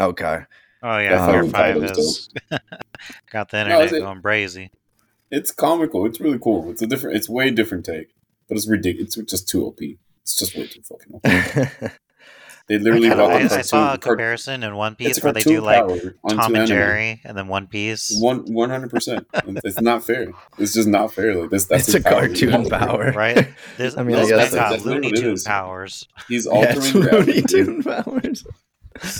[0.00, 0.40] Okay.
[0.82, 2.28] Oh Yeah, yeah, I Gear Five is
[3.32, 4.70] got the internet is it- going brazy.
[5.30, 6.06] It's comical.
[6.06, 6.70] It's really cool.
[6.70, 7.14] It's a different.
[7.16, 8.14] It's way different take,
[8.48, 9.14] but it's ridiculous.
[9.18, 9.78] It's just too OP.
[10.22, 11.14] It's just way too fucking
[11.82, 11.92] OP.
[12.68, 15.32] They I, literally kinda- brought I, the I saw a comparison in One Piece where
[15.32, 16.66] they do like Tom and anime.
[16.66, 18.18] Jerry and then One Piece.
[18.20, 19.26] One one hundred percent.
[19.32, 20.32] It's not fair.
[20.58, 21.34] It's just not fair.
[21.34, 21.64] Like this.
[21.64, 22.26] That's it's a his power.
[22.28, 23.12] cartoon power.
[23.12, 23.48] Right?
[23.78, 26.06] This, I mean, I this guess that's- got Looney what Tune powers.
[26.28, 27.16] He's Yeah, altering it's reality.
[27.32, 27.66] Looney dude.
[27.66, 28.46] Tune powers.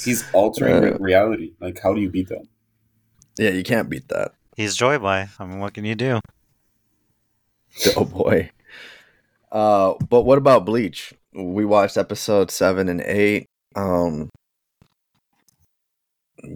[0.04, 1.52] He's altering Uh, reality.
[1.60, 2.44] Like, how do you beat that?
[3.38, 4.32] Yeah, you can't beat that.
[4.56, 5.28] He's Joy Boy.
[5.38, 6.18] I mean, what can you do?
[7.96, 8.50] Oh boy.
[9.52, 11.14] Uh, but what about Bleach?
[11.34, 13.46] We watched episode seven and eight.
[13.76, 14.30] Um,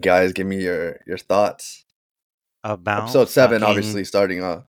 [0.00, 1.84] guys, give me your your thoughts.
[2.64, 4.64] About episode seven, fucking- obviously starting off.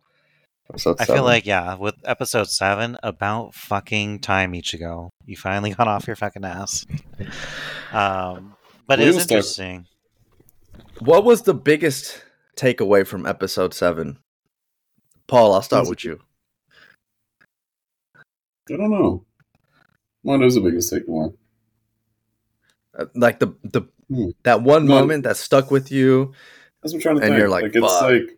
[0.69, 1.15] Episode I seven.
[1.17, 5.09] feel like yeah, with episode seven, about fucking time Ichigo.
[5.25, 6.85] You finally got off your fucking ass.
[7.91, 8.55] Um,
[8.87, 9.85] but Well, it was was interesting.
[10.99, 12.23] what was the biggest
[12.57, 14.19] takeaway from episode seven?
[15.27, 16.19] Paul, I'll start Was- with you.
[18.15, 19.25] I don't know.
[20.23, 21.33] What is the biggest takeaway?
[22.97, 24.31] Uh, Like the the Hmm.
[24.43, 24.95] that one No.
[24.99, 26.33] moment that stuck with you.
[26.83, 27.39] That's what I'm trying to And think.
[27.39, 28.37] you're like, it's "Fuck." like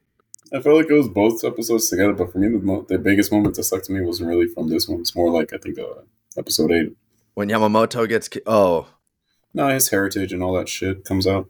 [0.54, 3.32] I felt like it was both episodes together, but for me, the, mo- the biggest
[3.32, 5.00] moment that stuck to me wasn't really from this one.
[5.02, 6.02] It's more like I think uh,
[6.38, 6.96] episode eight.
[7.34, 8.88] When Yamamoto gets ki- oh
[9.56, 11.50] No, his heritage and all that shit comes out,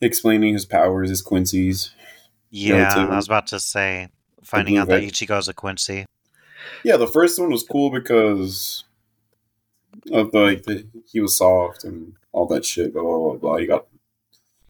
[0.00, 1.90] explaining his powers, his Quincy's.
[2.50, 3.00] Yeah, too.
[3.00, 4.08] I was about to say
[4.42, 5.12] finding blue out that vet.
[5.12, 6.06] Ichigo's a Quincy.
[6.84, 8.84] Yeah, the first one was cool because
[10.10, 12.92] of like the, he was soft and all that shit.
[12.92, 13.34] Blah blah blah.
[13.36, 13.56] blah.
[13.58, 13.86] He got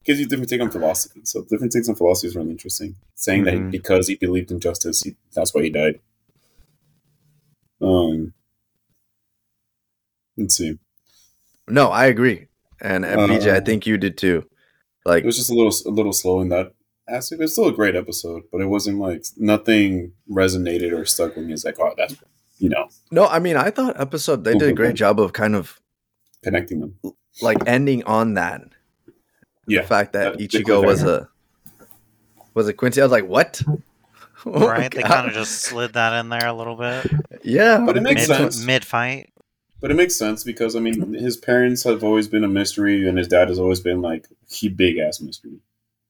[0.04, 1.20] gives you a different take on philosophy.
[1.24, 2.96] So different takes on philosophy is really interesting.
[3.14, 3.44] Saying Mhm.
[3.44, 6.00] that because he believed in justice, he, that's why he died.
[7.80, 8.32] Um,
[10.36, 10.78] let's see.
[11.68, 12.46] no, I agree,
[12.80, 14.44] and, and BJ, I Uh, think you did too.
[15.04, 16.74] Like It was just a little a little slow in that
[17.08, 17.42] aspect.
[17.42, 21.52] It's still a great episode, but it wasn't like nothing resonated or stuck with me.
[21.54, 22.14] It's like, oh, that's
[22.62, 25.57] you know, no, I mean I thought episode they did a great job of kind
[25.57, 25.81] of
[26.44, 26.94] connecting them.
[27.42, 28.62] like ending on that.
[29.66, 31.29] Yeah, the fact that that- the Ichigo was a
[32.55, 33.01] was a Quincy.
[33.01, 33.61] I was like, what?
[34.44, 34.90] Oh my right?
[34.92, 37.07] They kind of just slid that in there a little bit
[37.44, 38.64] yeah, But it makes mid sense.
[38.64, 39.31] mid fight.
[39.81, 43.16] But it makes sense because I mean, his parents have always been a mystery, and
[43.18, 45.61] his dad has always been like he big ass mystery.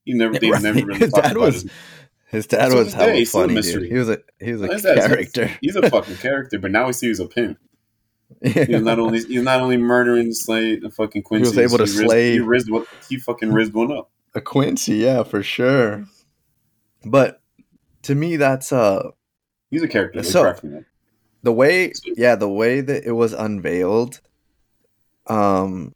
[0.07, 0.63] He never, they Right.
[0.63, 1.71] never really His talked dad about was his,
[2.33, 3.85] his dad was his dad, hella still a funny, dude.
[3.93, 5.51] He was a he was a his dad's- character.
[5.61, 7.59] He's a fucking character, but now we see he's a pimp.
[8.43, 11.53] He's not only he's not only murdering the fucking Quincy.
[11.53, 14.11] He was able to he slay- He risked what he fucking risked one up.
[14.35, 16.07] a Quincy, yeah, for sure.
[17.05, 17.43] But
[18.05, 19.11] to me, that's uh
[19.71, 20.23] He's a character.
[20.23, 20.85] So- cracked me up.
[21.43, 24.21] the way, yeah, the way that it was unveiled.
[25.27, 25.93] Um,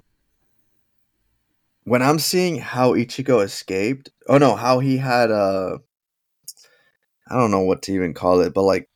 [1.85, 5.79] when I'm seeing how Ichigo escaped, oh no, how he had uh,
[7.28, 8.88] I don't know what to even call it, but like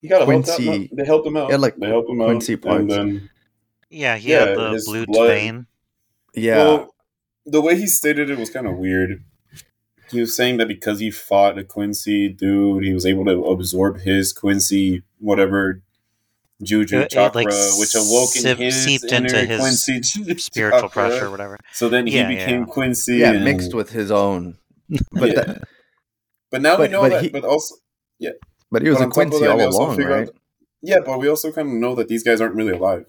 [0.00, 0.96] He got a help Quincy- out.
[0.96, 1.50] They helped him out.
[1.50, 2.60] Yeah, like they helped him Quincy out.
[2.62, 2.80] parts.
[2.80, 3.30] And then,
[3.90, 5.66] Yeah, he Yeah, had the blue blood- vein.
[6.34, 6.94] yeah, well,
[7.46, 9.24] the way he stated it was kind of weird.
[10.10, 14.00] He was saying that because he fought a Quincy dude, he was able to absorb
[14.00, 15.82] his Quincy whatever
[16.62, 20.02] juju It- it, chakra, like, which awoke in sip- his seeped inner into his Quincy
[20.38, 21.08] Spiritual chakra.
[21.08, 21.58] pressure, or whatever.
[21.72, 22.66] So then he Yeah, became yeah.
[22.66, 23.16] Quincy.
[23.18, 24.56] yeah, and- mixed with his own.
[25.12, 25.34] But Yeah.
[25.44, 25.68] that,
[26.50, 27.22] But now we know but that.
[27.22, 27.76] he- but also,
[28.18, 28.30] yeah.
[28.70, 30.30] but he was But a on top of Quincy that, all along, figure out- right?
[30.82, 33.06] yeah, but we also kind of know that these guys aren't really alive,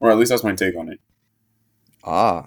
[0.00, 1.00] or at least that's my take on it.
[2.04, 2.46] Ah,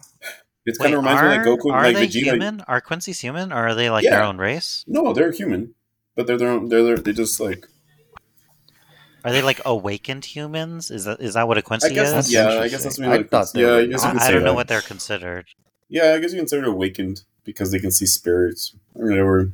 [0.65, 2.23] It kind of reminds are, me like Goku, are like they Vegeta.
[2.23, 2.61] human?
[2.67, 4.83] Are Quincy's human, or are they like their own race?
[4.87, 5.75] No, they're human,
[6.15, 6.69] but they're their own.
[6.69, 7.67] They're they're, they're just like
[9.23, 10.89] Are they like awakened humans?
[10.91, 12.27] Is that is that what a Quincy guess.
[12.27, 12.33] is?
[12.33, 14.19] yeah, I guess that's what I like, thought they yeah, I guess you I, can
[14.19, 14.55] I say don't know that.
[14.55, 15.45] what they're considered.
[15.89, 19.51] Yeah, I guess you consider awakened because they can see spirits or whatever.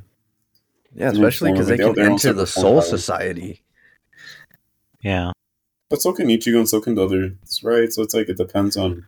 [0.94, 2.88] Yeah, especially because of they can enter the Soul powers.
[2.88, 3.62] Society.
[5.00, 5.32] Yeah.
[5.90, 7.92] But so can Ichigo and so can the others, right?
[7.92, 9.06] So it's like it depends on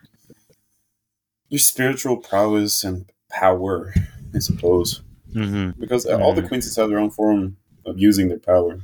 [1.48, 3.92] your spiritual prowess and power,
[4.34, 5.02] I suppose.
[5.32, 6.42] hmm Because all the.
[6.42, 8.80] Quincy's have their own form of using their power.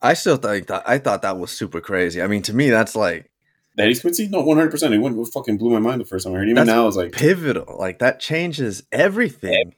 [0.00, 2.22] I still think that I thought that was super crazy.
[2.22, 3.30] I mean, to me, that's like
[3.76, 4.28] That he's Quincy?
[4.28, 4.94] No, one hundred percent.
[4.94, 6.48] It went it fucking blew my mind the first time I heard.
[6.48, 6.50] it.
[6.52, 7.76] Even That's now, it's like pivotal.
[7.78, 9.74] Like that changes everything.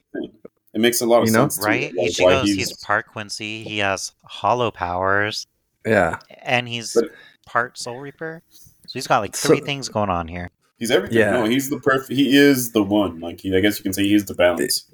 [0.73, 1.49] It makes a lot of You know?
[1.49, 1.63] sense.
[1.65, 1.83] Right?
[1.83, 3.63] it, like, why Ichigo's he's part Quincy.
[3.63, 5.47] He has hollow powers,
[5.85, 7.11] Yeah, and he's But-
[7.45, 8.41] part Soul Reaper.
[8.51, 10.49] So he's got like So- three things going on here.
[10.77, 11.19] He's everything.
[11.19, 11.31] Yeah.
[11.31, 12.11] No, he's the perfect.
[12.13, 13.19] He is the one.
[13.19, 14.85] Like he, I guess you can say he's the balance.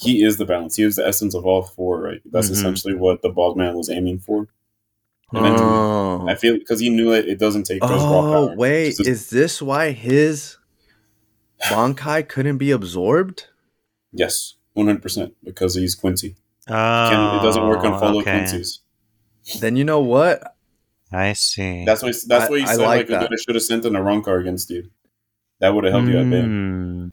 [0.00, 0.74] He is the balance.
[0.76, 2.00] He is the essence of all four.
[2.02, 2.20] Right.
[2.30, 2.52] That's Mhm.
[2.52, 4.48] essentially what the bald man was aiming for.
[5.34, 7.28] Oh, I feel because he knew it.
[7.28, 8.56] It doesn't take those raw oh power.
[8.56, 10.56] wait, It's just- is this why his
[11.64, 13.46] Bankai couldn't be absorbed?
[14.12, 16.36] yes, one hundred percent because he's Quincy.
[16.68, 16.72] Oh,
[17.10, 18.38] Can, it doesn't work on follow okay.
[18.38, 18.80] Quincy's.
[19.60, 20.56] Then you know what?
[21.12, 21.84] I see.
[21.84, 22.12] That's why.
[22.26, 23.30] That's why he I said like like, that.
[23.32, 24.90] I should have sent an Arrancar against you.
[25.58, 26.44] That would have helped you out big.
[26.44, 27.12] Mm.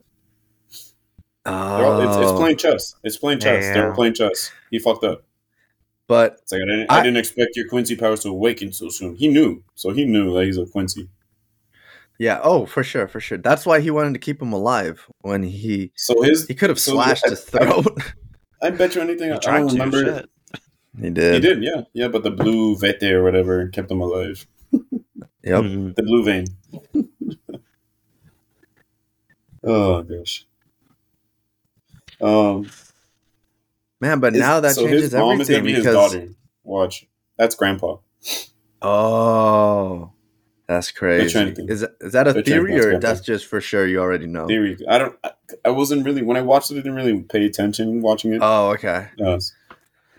[1.45, 2.95] It's, it's Oh, playing chess.
[3.04, 3.63] It's playing chess.
[3.65, 3.95] Yeah, They were yeah.
[3.95, 4.52] playing chess.
[4.72, 5.24] He fucked up.
[6.08, 8.89] but It's like I didn't, I, I- didn't expect your Quincy powers to awaken so
[8.89, 9.15] soon.
[9.15, 11.10] He knew, so he knew that he's a Quincy.
[12.19, 13.38] Yeah, oh for sure, for sure.
[13.39, 16.79] That's why he wanted to keep him alive when he So his he could have
[16.79, 17.88] So, slashed I- his throat.
[18.62, 19.29] I bet you anything.
[19.29, 20.03] He I don't remember.
[20.03, 20.29] Shit.
[21.01, 21.34] he did.
[21.36, 22.08] He did, yeah, yeah.
[22.10, 24.45] But the blue vete or whatever kept him alive.
[25.43, 25.63] Yep.
[25.63, 25.95] Mhm.
[25.95, 26.45] The blue vein.
[29.63, 30.45] oh gosh.
[32.21, 32.69] Um.
[34.01, 36.29] Man, but his- now that so changes his mom is gonna everything his because daughter.
[36.63, 37.97] Watch, that's Grandpa.
[38.82, 40.12] oh,
[40.69, 41.32] that's crazy.
[41.32, 41.69] trying to think.
[41.69, 43.86] Is that a They're theory or it's that's just for sure?
[43.88, 44.47] You already know.
[44.47, 44.77] Theory.
[44.88, 45.15] I don't.
[45.23, 45.32] I,
[45.65, 46.75] I wasn't really when I watched it.
[46.75, 48.39] I didn't really pay attention watching it.
[48.41, 49.08] Oh, okay.
[49.23, 49.39] Uh,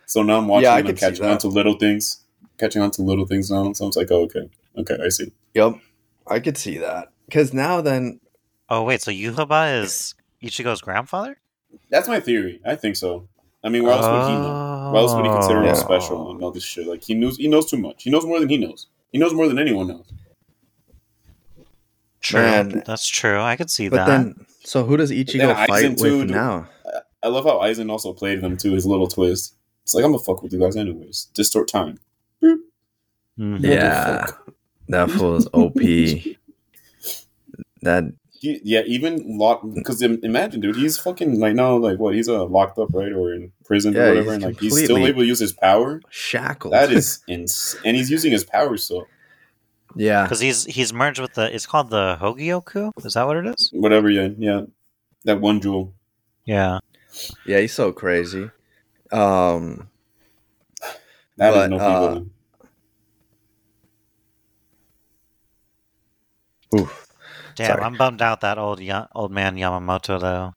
[0.06, 0.80] so now I'm watching Yeah, I it.
[0.80, 2.24] I'm could see catching on to little things.
[2.58, 3.72] Catching on to little things now.
[3.72, 5.32] So I was like, oh, okay, okay, I see.
[5.54, 5.76] Yep,
[6.26, 7.12] I could see that.
[7.26, 8.20] Because now then,
[8.68, 11.38] Oh wait, so Yhwach is Ichigo's grandfather?
[11.90, 12.60] That's my theory.
[12.66, 13.28] I think so.
[13.62, 14.90] I mean, where else would he know?
[14.92, 15.70] Why else would he consider Yeah.
[15.70, 16.86] him special and all this shit?
[16.88, 18.02] Like he knows, he knows too much.
[18.02, 18.88] He knows more than he knows.
[19.12, 20.12] He knows more than anyone knows.
[22.20, 22.82] True, Man.
[22.86, 23.40] that's true.
[23.40, 24.06] I could see but that.
[24.06, 26.68] then, so who does Ichigo then Aizen fight too, with now?
[27.22, 28.72] I love how Aizen also played them too.
[28.72, 29.54] His little twist.
[29.84, 31.28] It's like I'm gonna fuck with you guys anyways.
[31.34, 31.98] Distort time.
[32.42, 33.62] Mhm.
[33.62, 34.26] Yeah,
[34.88, 35.74] that fool is OP.
[37.82, 42.14] that He, yeah, even locked because imagine, dude, he's fucking like now, like what?
[42.14, 44.84] He's uh, locked up, right, or in prison Yeah, or whatever, he's and like he's
[44.84, 46.00] still able to use his power.
[46.10, 46.74] shackled.
[46.74, 49.06] That is ins, and he's using his power still.
[49.96, 50.22] Yeah.
[50.24, 51.52] Because he's he's merged with the.
[51.54, 52.92] It's called the Hogyoku.
[53.04, 53.70] Is that what it is?
[53.72, 54.62] Whatever, yeah, yeah.
[55.24, 55.92] That one jewel.
[56.44, 56.78] Yeah.
[57.44, 58.50] Yeah, he's so crazy.
[59.12, 59.88] Um,
[61.36, 62.26] That is But, no uh, people.
[66.80, 67.06] oof.
[67.56, 67.82] Damn, Sorry.
[67.82, 70.54] I'm bummed out that old ya- old man Yamamoto though.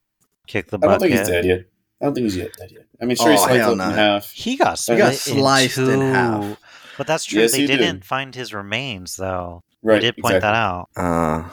[0.48, 0.90] Kicked the bucket.
[0.90, 1.66] I don't think he's dead yet.
[2.02, 2.86] I don't think he's yet dead yet.
[3.02, 3.86] I mean, sure, he Oh, sliced hell up no.
[3.86, 4.30] in half.
[4.32, 6.00] He got He got sliced in two.
[6.00, 6.58] half.
[6.98, 7.42] But that's true.
[7.42, 7.78] Yes, they he did.
[7.78, 9.62] didn't find his remains though.
[9.82, 10.40] Right, they did point exactly.
[10.48, 10.90] that out.
[10.96, 11.50] Uh,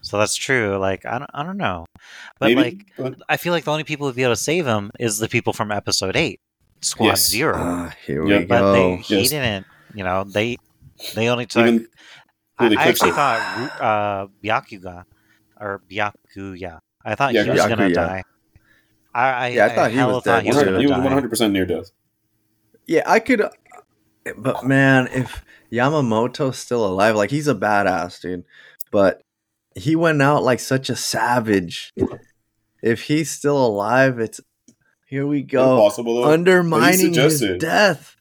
[0.00, 0.76] So that's true.
[0.78, 1.84] Like I don't, I don't know,
[2.38, 4.66] but Maybe, like but I feel like the only people who'd be able to save
[4.66, 6.40] him is the people from episode eight,
[6.80, 7.28] Squad Yes.
[7.28, 7.56] Zero.
[7.58, 8.38] uh, here Yeah.
[8.38, 8.72] we but go.
[8.72, 9.66] they he didn't.
[9.94, 10.56] You know they
[11.14, 11.66] they only took.
[11.66, 11.88] even
[12.58, 15.04] I, I actually thought Ru- uh, Byakuga
[15.60, 18.22] or Byakuya I thought Yeah, he was Yaku, gonna die.
[19.14, 20.92] I, I, Yeah, I thought he hella was thought dead he was gonna He was
[20.98, 21.90] one hundred percent near death.
[22.86, 23.42] Yeah, I could.
[24.36, 28.44] But man, if Yamamoto's still alive, like he's a badass, dude.
[28.90, 29.22] But
[29.74, 31.92] he went out like such a savage.
[32.82, 34.40] If he's still alive, it's
[35.06, 35.74] here we go.
[35.76, 36.30] Impossible though.
[36.30, 38.16] Undermining his death.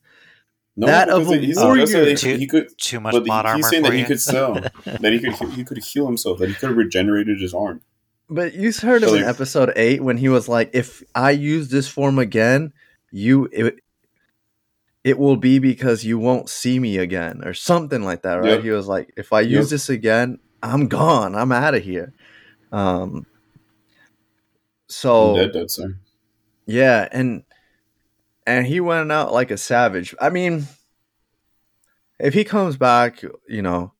[0.80, 1.88] No, that of a he warrior.
[1.88, 2.70] suggested that he, he could.
[2.78, 4.54] Too much But plot he's armor saying for that he could sell.
[4.86, 6.38] that he could he could heal himself.
[6.40, 7.82] That he could have regenerated his arm.
[8.30, 11.32] But you heard him So, in like- episode eight when he was like, "If I
[11.32, 12.74] use this form again,
[13.12, 13.80] you it,
[15.08, 18.56] it will be because you won't see me again, or something like that." Right?
[18.56, 18.64] Yep.
[18.64, 19.70] He was like, "If I use Yep.
[19.70, 21.36] this again, I'm gone.
[21.36, 22.14] I'm out of here."
[22.72, 23.26] Um.
[24.90, 25.96] So dead, dead, sir.
[26.66, 27.44] yeah, and
[28.46, 30.16] and he went out like a savage.
[30.20, 30.68] I mean,
[32.20, 33.94] if he comes back, you know,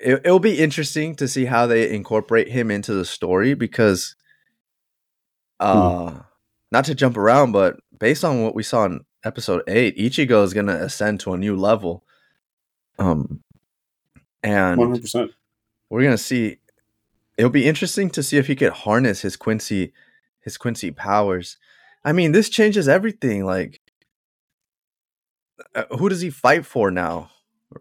[0.00, 4.14] it, it'll be interesting to see how they incorporate him into the story because,
[5.60, 6.20] uh,
[6.70, 10.52] not to jump around, but based on what we saw in episode eight, Ichigo is
[10.54, 12.04] gonna ascend to a new level.
[12.98, 13.42] Um,
[14.42, 15.30] and hundred percent.
[15.88, 16.58] we're gonna see
[17.38, 19.92] it'll be interesting to see if he could harness his quincy
[20.40, 21.56] his quincy powers
[22.04, 23.80] i mean this changes everything like
[25.74, 27.30] uh, who does he fight for now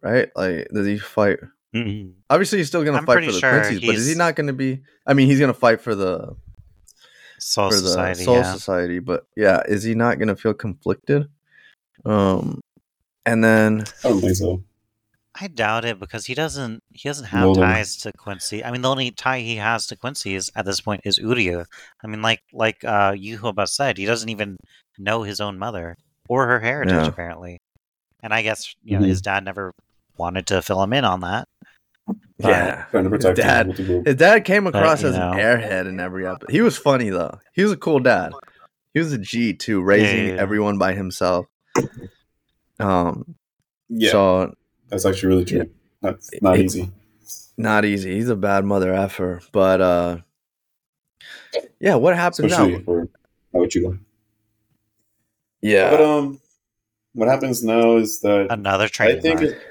[0.02, 1.40] right like does he fight
[1.74, 2.14] Mhm.
[2.30, 4.54] obviously he's still gonna I'm fight for the sure quincy's but is he not gonna
[4.54, 6.36] be i mean he's gonna fight for the
[7.42, 8.24] Soul for the Society.
[8.24, 8.54] soul yeah.
[8.54, 11.28] society but yeah is he not gonna feel conflicted
[12.06, 12.62] um
[13.26, 14.64] and then I don't think so.
[15.40, 18.66] I doubt it because he doesn't he doesn't have Well, ties to Quincy.
[18.66, 21.66] I mean, the only tie he has to Quincy is at this point is Uryu.
[22.04, 24.58] I mean, like like uh, Yhwach said, he doesn't even
[24.98, 25.96] know his own mother
[26.28, 27.08] or her heritage Yeah.
[27.08, 27.60] apparently.
[28.24, 29.10] And I guess you know Mhm.
[29.10, 29.72] his dad never
[30.18, 31.46] wanted to fill him in on that.
[32.40, 34.06] But- yeah Trying to protect His dad- him with the group.
[34.08, 35.32] His dad came across you as know.
[35.32, 36.52] an airhead in every episode.
[36.52, 37.40] He was funny though.
[37.54, 38.32] He was a cool dad.
[38.94, 40.42] He was a G too, raising yeah, yeah.
[40.42, 41.46] everyone by himself.
[42.80, 43.36] Um,
[43.90, 44.56] Yeah, so
[44.90, 45.70] that's actually really true.
[46.02, 46.92] That's not It- easy.
[47.58, 48.16] not easy.
[48.16, 50.18] He's a bad mother effer, but uh,
[51.80, 51.96] yeah.
[51.96, 52.84] What happens Especially now?
[52.84, 53.08] for
[53.54, 53.98] how you go.
[55.62, 56.42] Yeah, But um,
[57.14, 59.18] what happens now is that Another train.
[59.18, 59.62] I think it,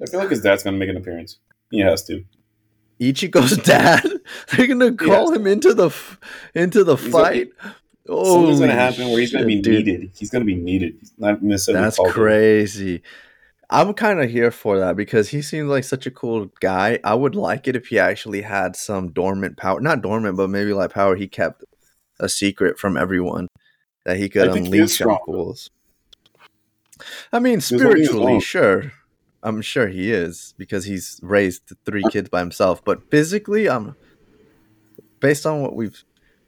[0.00, 1.38] I feel like his dad's gonna make an appearance.
[1.74, 2.24] He has to.
[3.00, 4.02] Ichigo's dad.
[4.56, 6.18] They're gonna call him into the f-
[6.54, 7.48] into the He's gonna- fight.
[8.06, 9.86] Something's gonna happen where he's gonna be dude.
[9.86, 10.10] needed.
[10.14, 10.96] He's gonna be needed.
[11.00, 11.82] He's not necessarily.
[11.84, 13.02] That's crazy.
[13.70, 16.98] I'm kind of here for that because he seems like such a cool guy.
[17.02, 20.74] I would like it if he actually had some dormant power, not dormant, but maybe
[20.74, 21.64] like power he kept
[22.20, 23.48] a secret from everyone
[24.04, 25.70] that he could I think he is unleash on fools.
[27.32, 28.92] I mean, He's holding his spiritually, sure.
[29.44, 32.82] I'm sure he is because he's raised three kids by himself.
[32.84, 33.94] But physically, I'm
[35.20, 36.02] based on what we've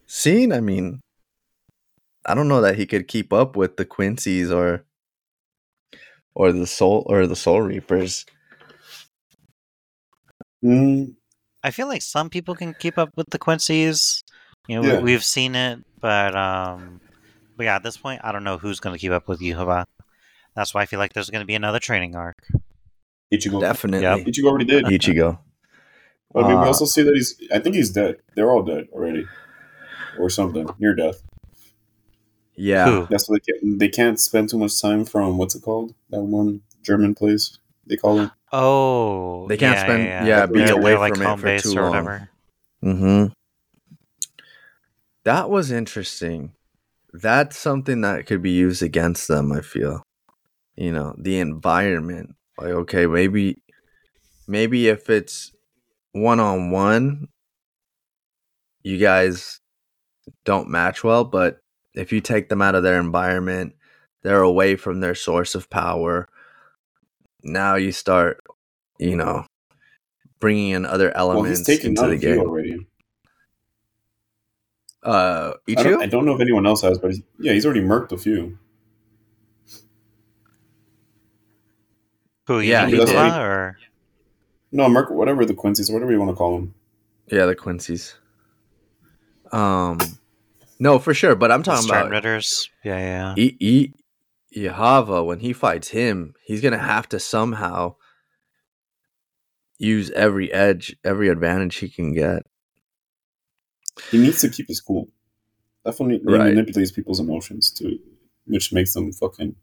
[0.07, 0.51] seen.
[0.51, 1.01] I mean,
[2.25, 4.85] I don't know that he could keep up with the Quincy's or
[6.35, 8.25] or the soul or the Soul Reapers.
[10.65, 11.15] Mm,
[11.63, 14.23] I feel like some people can keep up with the Quincy's.
[14.69, 14.99] You know, Yeah.
[14.99, 17.01] we, we've seen it, but um,
[17.57, 19.85] but yeah, at this point, I don't know who's going to keep up with Yhwach.
[20.55, 22.37] That's why I feel like there's going to be another training arc.
[23.33, 23.61] Ichigo.
[23.61, 24.19] Definitely, Yep.
[24.27, 24.85] Ichigo already did.
[24.85, 25.39] Ichigo.
[26.33, 27.35] But I mean, we Uh, also see that he's.
[27.53, 28.17] I think he's dead.
[28.35, 29.27] They're all dead already,
[30.19, 31.23] or something near death.
[32.57, 33.07] Yeah, Who?
[33.09, 33.79] That's why they can't.
[33.79, 35.95] They can't spend too much time from what's it called?
[36.11, 38.31] That one German place they call it.
[38.53, 41.79] Oh, They can't yeah, spend- yeah, yeah, be away they're, like from it for too
[41.79, 42.29] or long.
[42.85, 43.27] Mm-hmm.
[45.25, 46.53] That was interesting.
[47.13, 50.03] That's something that could be used against them, I feel.
[50.77, 52.35] You know, the environment.
[52.59, 53.63] Like, okay, maybe
[54.49, 55.53] maybe if it's
[56.13, 57.29] one on one,
[58.83, 59.61] you guys
[60.45, 61.59] don't match well, but
[61.95, 63.75] if you take them out of their environment,
[64.23, 66.29] they're away from their source of power.
[67.43, 68.43] Now you start,
[68.99, 69.47] you know,
[70.41, 72.41] bringing in other Well, elements he's into the game.
[72.41, 72.87] already.
[75.03, 78.11] Uh, I don't, I don't know if anyone else has, but yeah, he's already murked
[78.11, 78.59] a few.
[82.47, 82.61] Who?
[82.61, 83.15] Yeah, mean he did.
[83.17, 83.79] Or
[84.73, 86.75] No, Merc, whatever the Quincy's, whatever you want to call them.
[87.31, 88.15] Yeah, the Quincy's.
[89.53, 89.99] Um,
[90.79, 91.35] no, for sure.
[91.35, 92.71] But I'm the talking about Ritters.
[92.85, 93.35] Yeah, yeah.
[93.37, 93.93] E E
[94.57, 97.97] Yhwach when he fights him, he's gonna have to somehow
[99.79, 102.43] use every edge, every advantage he can get.
[104.11, 105.09] He needs to keep his cool.
[105.85, 106.55] Definitely, Right.
[106.55, 107.99] manipulates people's emotions too,
[108.47, 109.55] which makes them fucking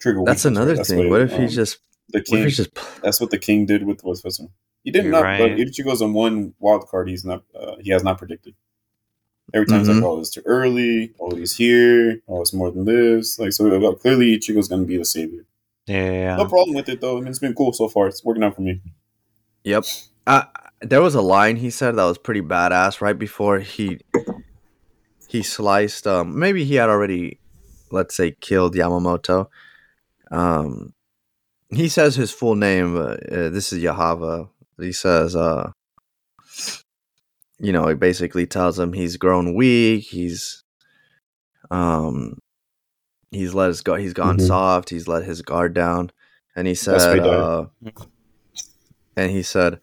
[0.00, 0.22] trigger.
[0.24, 0.50] That's weakness, right?
[0.62, 1.10] another That's thing.
[1.10, 1.78] What if um, he's just
[2.10, 2.48] the king?
[2.48, 2.70] just
[3.02, 4.40] That's what the king did with what's what's
[4.84, 5.38] He did You're not, right.
[5.38, 7.08] but Ichigo's on one wild card.
[7.08, 7.42] He's not.
[7.58, 8.54] Uh, he has not predicted.
[9.52, 9.80] Every time Mhm.
[9.80, 11.12] it's like, oh, it's too early.
[11.20, 12.20] Oh, he's here.
[12.26, 13.38] Oh, it's more than this.
[13.38, 15.44] Like, so uh, clearly Ichigo's going to be the savior.
[15.86, 17.18] Yeah, yeah, No problem with it though.
[17.18, 18.06] I mean, it's been cool so far.
[18.08, 18.80] It's working out for me.
[19.64, 19.84] Yep.
[20.26, 20.44] Uh,
[20.80, 24.00] there was a line he said that was pretty badass right before he
[25.28, 26.06] he sliced.
[26.06, 27.38] Um, maybe he had already,
[27.90, 29.48] let's say, killed Yamamoto.
[30.30, 30.92] Um,
[31.70, 32.96] he says his full name.
[32.96, 34.48] Uh, uh, this is Yhwach.
[34.78, 35.70] He says, uh,
[37.58, 40.04] you know, he basically tells him he's grown weak.
[40.04, 40.62] He's,
[41.70, 42.38] um,
[43.30, 44.00] he's let his guard.
[44.00, 44.46] He's gone Mhm.
[44.46, 44.90] soft.
[44.90, 46.10] He's let his guard down,
[46.56, 47.66] and he That's why he said, uh,
[49.16, 49.80] and he said,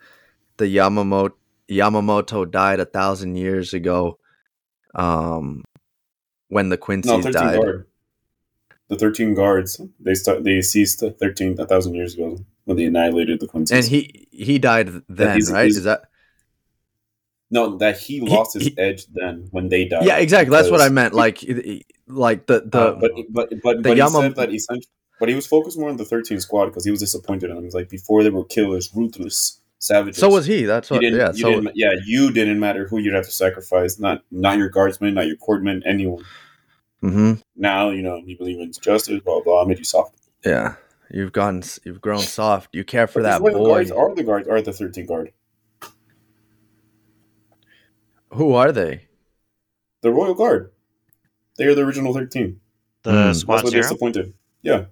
[0.57, 1.33] the Yamamoto
[1.69, 4.19] Yamamoto died a thousand years ago.
[4.93, 5.63] Um,
[6.49, 7.61] when the No, Quincy's thirteen died.
[7.61, 7.87] guard.
[8.91, 12.27] The thirteen guards they start they ceased thirteen a thousand years ago
[12.65, 13.77] when they annihilated the Quincy's.
[13.77, 15.63] and he he died then, he's- right?
[15.65, 16.01] he's- Is that?
[17.49, 20.05] no, that he lost his he- edge then when they died.
[20.05, 20.55] Yeah, exactly.
[20.55, 21.13] That's what I meant.
[21.13, 21.37] Like,
[22.07, 24.87] like the the Uh, but but but, the but Yama- he said that essentially,
[25.19, 27.63] but he was focused more on the 13 squad because he was disappointed in them.
[27.63, 30.19] He's like, before they were killers, ruthless savages.
[30.19, 30.63] so was he.
[30.65, 31.01] That's You what.
[31.01, 31.31] didn't, Yeah.
[31.33, 33.99] you So didn't, yeah, you didn't matter who you'd have to sacrifice.
[33.99, 36.23] Not not your guardsmen, not your courtmen, anyone.
[37.01, 39.19] Hmm Now you know you believe in justice.
[39.21, 39.63] Blah blah.
[39.63, 40.15] I Made you soft.
[40.45, 40.75] yeah,
[41.09, 41.63] you've gone.
[41.83, 42.69] You've grown soft.
[42.73, 43.69] You care for But that these royal boy.
[43.73, 45.33] guards are the guards are the 13 guard.
[48.33, 49.07] Who are they?
[50.01, 50.71] The royal guard.
[51.57, 52.59] They are the original 13.
[53.03, 53.13] The Mm.
[53.25, 53.81] That's squad what zero.
[53.83, 54.33] disappointed.
[54.61, 54.85] Yeah,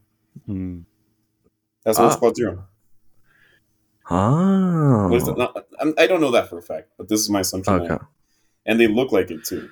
[0.45, 0.79] Hmm.
[1.83, 2.15] that's what Ah.
[2.15, 2.65] squad zero.
[4.09, 5.37] Oh, What is it?
[5.37, 7.73] Not- I'm- I don't know that for a fact, but this is my assumption.
[7.75, 7.87] okay.
[7.87, 8.07] now.
[8.65, 9.69] and they look like it too.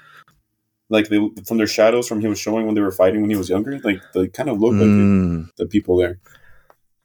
[0.90, 3.36] Like they from their shadows from he was showing when they were fighting when he
[3.36, 6.20] was younger, like they kind of look like it, Mm, the people there.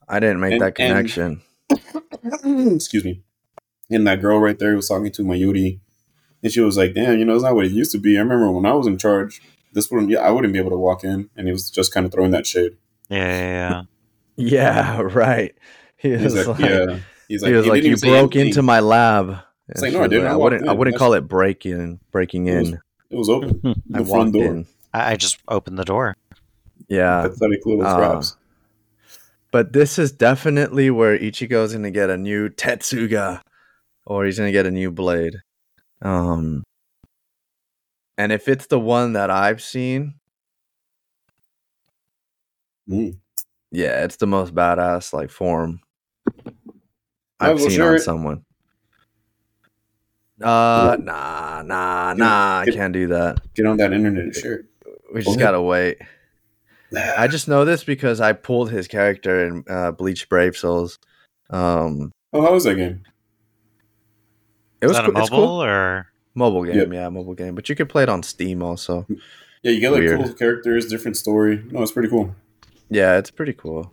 [0.08, 1.42] I didn't make And- that and- connection.
[2.74, 3.22] Excuse me.
[3.90, 5.80] And that girl right there was talking to Mayuri,
[6.42, 8.16] and she was like, "Damn, you know, it's not what it used to be.
[8.16, 10.10] I remember when I was in charge, this wouldn't.
[10.10, 12.30] Yeah, I wouldn't be able to walk in." And he was just kind of throwing
[12.30, 12.76] that shade.
[13.08, 13.82] Yeah, yeah, yeah.
[14.36, 15.54] Yeah, right.
[15.98, 18.46] He was He's like, like, "Yeah." He's like, he was he like, you broke anything.
[18.48, 19.38] into my lab.
[19.68, 20.26] It's like, no, I didn't.
[20.26, 20.68] I I wouldn't.
[20.68, 22.00] I wouldn't That's- call it breaking.
[22.12, 22.78] Breaking It was- in.
[23.12, 23.60] It was open.
[23.94, 24.44] I The front door.
[24.44, 24.66] in.
[24.94, 26.16] I, I just opened the door.
[26.88, 28.36] Yeah, Pathetic little Uh, traps.
[29.50, 33.40] but this is definitely where Ichigo's gonna get a new Tetsuga,
[34.06, 35.36] or he's gonna get a new blade.
[36.02, 36.64] Um,
[38.18, 40.14] and if it's the one that I've seen,
[42.90, 43.16] Mm.
[43.70, 45.80] yeah, it's the most badass like form
[47.38, 48.00] I've seen share on it.
[48.00, 48.44] someone.
[50.42, 52.60] Uh, nah, nah, Dude, nah.
[52.60, 53.40] I can't do that.
[53.54, 54.52] Get on that internet and share.
[54.54, 54.64] it.
[55.14, 55.40] We just Okay.
[55.40, 55.98] gotta wait.
[56.94, 60.98] I just know this because I pulled his character in uh, Bleach Brave Souls.
[61.50, 63.02] Um, Oh, how was that game?
[64.80, 65.20] It was that a cool.
[65.20, 65.62] mobile cool.
[65.62, 66.06] or?
[66.34, 66.92] Mobile game, Yep.
[66.92, 67.54] yeah, mobile game.
[67.54, 69.06] But you could play it on Steam also.
[69.62, 70.20] Yeah, you get like Weird.
[70.24, 71.62] cool characters, different story.
[71.70, 72.34] No, it's pretty cool.
[72.88, 73.92] Yeah, it's pretty cool.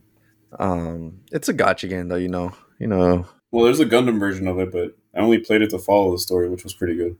[0.58, 2.54] Um, it's a gacha game though, you know.
[2.80, 3.26] You know.
[3.52, 6.18] Well, there's a Gundam version of it, but I only played it to follow the
[6.18, 7.18] story, which was pretty good.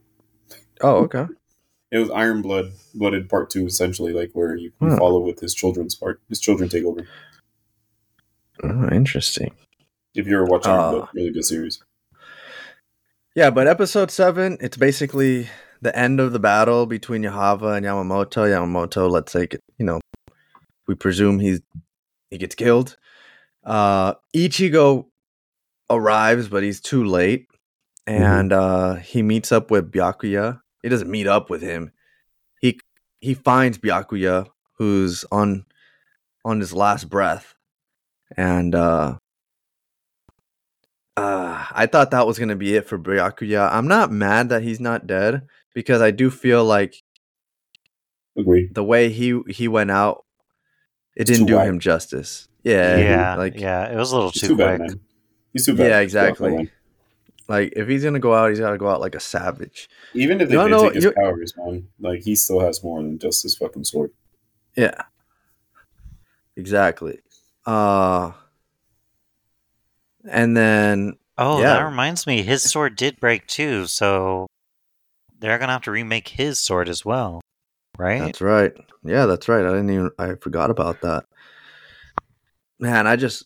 [0.80, 1.26] Oh, okay.
[1.92, 4.96] It was Iron Blood, Blooded Part Two, essentially, like where you, you Huh.
[4.96, 6.20] follow with his children's part.
[6.30, 7.06] His children take over.
[8.62, 9.52] Oh, interesting.
[10.14, 10.90] If you're watching, Ah.
[10.92, 11.82] Blood, really good series.
[13.34, 15.48] Yeah, but episode seven, it's basically
[15.82, 18.48] the end of the battle between Yhwach and Yamamoto.
[18.48, 19.46] Yamamoto, let's say,
[19.78, 20.00] you know,
[20.88, 21.60] we presume he's
[22.30, 22.96] he gets killed.
[23.64, 25.06] Uh, Ichigo
[25.90, 27.46] arrives, but he's too late,
[28.10, 30.60] and uh, he meets up with Byakuya.
[30.82, 31.92] He doesn't meet up with him.
[32.60, 32.78] He
[33.20, 34.46] he finds Byakuya,
[34.78, 35.64] who's on
[36.44, 37.54] on his last breath,
[38.36, 39.16] and uh,
[41.16, 43.70] uh, I thought that was gonna be it for Byakuya.
[43.72, 45.42] I'm not mad that he's not dead
[45.74, 46.94] because I do feel like
[48.36, 48.74] Agreed.
[48.74, 50.24] the way he he went out,
[51.16, 51.68] it didn't too do wide.
[51.68, 52.48] him justice.
[52.62, 53.90] Yeah, Yeah, like yeah.
[53.90, 54.66] It was a little too, too quick.
[54.66, 55.00] bad, man.
[55.52, 55.88] He's too bad.
[55.88, 56.70] Yeah, He's too bad, exactly.
[57.50, 57.62] Man.
[57.62, 59.88] like if he's gonna go out, he's gotta go out like a savage.
[60.14, 62.82] Even if they No, did no, take his you- powers, man, like he still has
[62.82, 64.12] more than just his fucking sword.
[64.76, 65.02] Yeah,
[66.56, 67.20] exactly.
[67.66, 68.32] Uh,
[70.28, 71.74] and then Oh, Yeah.
[71.74, 72.42] that reminds me.
[72.42, 74.46] His sword did break too, so
[75.38, 77.40] they're gonna have to remake his sword as well,
[77.98, 78.18] right?
[78.18, 78.74] That's right.
[79.04, 79.64] Yeah, that's right.
[79.64, 81.24] I didn't even I forgot about that.
[82.78, 83.44] Man, I just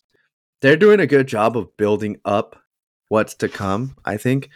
[0.61, 2.61] they're doing a good job of building up
[3.09, 4.49] what's to come, I think.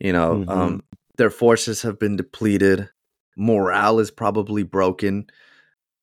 [0.00, 0.50] You know, Mhm.
[0.50, 0.82] um
[1.16, 2.88] their forces have been depleted.
[3.36, 5.26] Morale is probably broken.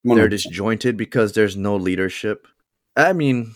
[0.03, 2.47] They're disjointed because there's no leadership.
[2.95, 3.53] I mean,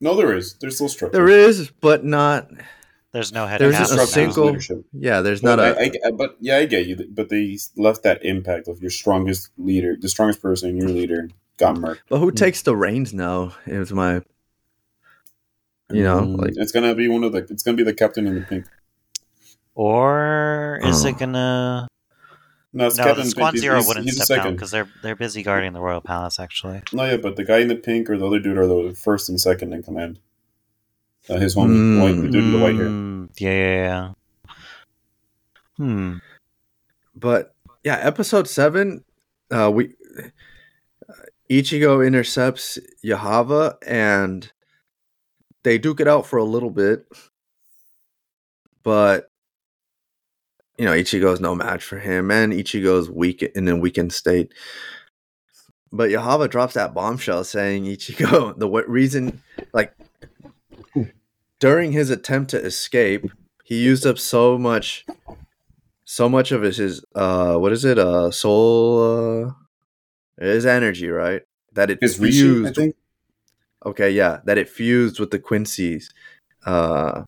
[0.00, 0.54] No, there is.
[0.60, 1.12] There's still structure.
[1.18, 2.50] there is, but not
[3.12, 4.04] There's no head There's cap a now.
[4.04, 4.84] Structures single- leadership.
[4.92, 5.80] Yeah, there's But not a.
[5.80, 6.96] I, I, but yeah, I get you.
[7.10, 11.74] But they left that impact of your strongest leader, the strongest person, your leader, got
[11.76, 11.98] murked.
[12.08, 13.52] but who takes the reins now?
[13.66, 14.22] It was my.
[15.92, 17.38] You know, Mm, like it's gonna be one of the.
[17.38, 18.66] It's gonna be the captain in the pink.
[19.74, 21.88] Or is it gonna?
[22.72, 24.88] No, it's No, Captain the Squad Zero He's- wouldn't he's the step down because they're
[25.02, 26.38] they're busy guarding the royal palace.
[26.38, 28.94] Actually, No, yeah, but the guy in the pink or the other dude are the
[28.94, 30.20] first and second in command.
[31.28, 32.02] Uh, his homie, Mm.
[32.02, 32.86] white, the dude with the white hair.
[32.86, 34.54] Mm, yeah, yeah, yeah.
[35.76, 36.16] Hmm.
[37.16, 39.04] but yeah, episode seven,
[39.50, 39.94] uh, we
[41.50, 44.52] Ichigo intercepts Yhwach and
[45.62, 47.06] they duke it out for a little bit,
[48.82, 49.30] but
[50.78, 54.52] you know Ichigo's no match for him, and Ichigo's weak in a weakened state.
[55.92, 59.42] But Yhwach drops that bombshell saying Ichigo the what reason
[59.72, 59.94] like
[61.58, 63.30] during his attempt to escape,
[63.64, 65.04] he used up so much
[66.04, 69.52] so much of his, his uh what is it uh soul uh
[70.44, 71.42] his energy right
[71.72, 72.96] that it His Reishi, I fused think.
[73.84, 76.12] Okay yeah that it fused with the quincy's
[76.66, 77.22] uh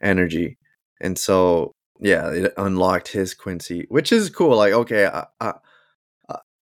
[0.00, 0.58] energy
[1.00, 5.52] and so yeah it unlocked his quincy which is cool like okay i i,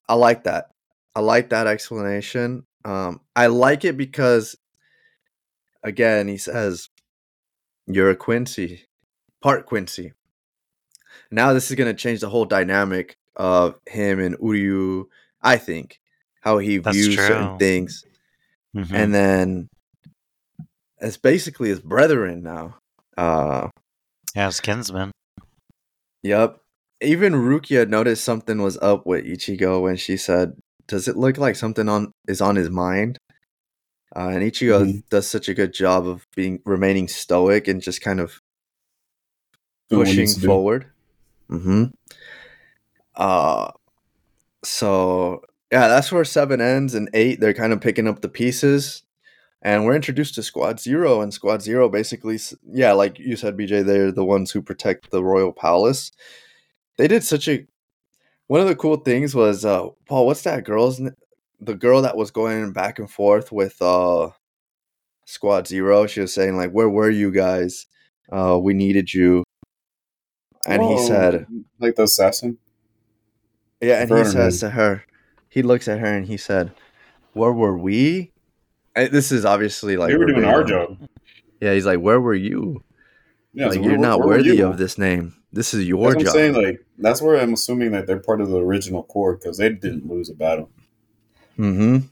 [0.09, 0.71] I- like that
[1.15, 4.57] i like that explanation um i like it because
[5.83, 6.89] again he says
[7.87, 8.85] you're a quincy
[9.41, 10.13] part quincy
[11.31, 15.05] now this is going to change the whole dynamic of him and Uryu,
[15.43, 16.01] I think,
[16.41, 17.27] how he That's views true.
[17.27, 18.05] certain things.
[18.77, 18.93] Mhm.
[18.93, 19.69] And then
[21.01, 22.79] it's basically his brethren now.
[23.17, 23.69] Uh
[24.35, 25.11] yeah, kinsman.
[26.23, 26.59] yep.
[27.01, 30.53] Even Rukia noticed something was up with Ichigo when she said,
[30.87, 33.19] "Does it look like something on is on his mind?"
[34.17, 35.09] Uh, and Ichigo Mhm.
[35.11, 38.41] does such a good job of being remaining stoic and just kind of
[39.89, 40.47] Doing what he pushing needs to do.
[40.47, 40.87] forward.
[41.51, 41.85] Mm-hmm.
[43.15, 43.71] Uh
[44.65, 45.43] so
[45.73, 47.41] yeah, that's where seven ends and eight.
[47.41, 49.03] They're kind of picking up the pieces,
[49.63, 51.21] and we're introduced to Squad Zero.
[51.21, 52.39] And Squad Zero basically,
[52.73, 56.11] yeah, like you said, BJ, they're the ones who protect the royal palace.
[56.97, 57.67] They did such a.
[58.47, 60.27] One of the cool things was uh Paul.
[60.27, 61.01] What's that girl's?
[61.61, 64.31] The girl that was going back and forth with uh
[65.27, 66.07] Squad Zero.
[66.07, 67.87] She was saying like, "Where were you guys?
[68.33, 69.45] Uh, we needed you."
[70.67, 71.47] And he Oh, said,
[71.79, 72.59] like the assassin.
[73.81, 74.33] Yeah, and he Vernon.
[74.33, 75.05] says to her,
[75.49, 76.73] he looks at her and he said,
[77.33, 78.33] "Where were we?"
[78.97, 80.99] And this is obviously like we were doing our job.
[81.61, 82.83] Yeah, he's like, "Where were you?
[83.53, 84.67] Yeah, like so you're where- not where worthy you?
[84.67, 85.35] of this name.
[85.53, 86.55] This is your That's what I'm saying.
[86.55, 90.07] Like that's where I'm assuming that they're part of the original core because they didn't
[90.09, 90.71] lose a battle.
[91.59, 92.07] mm-hmm.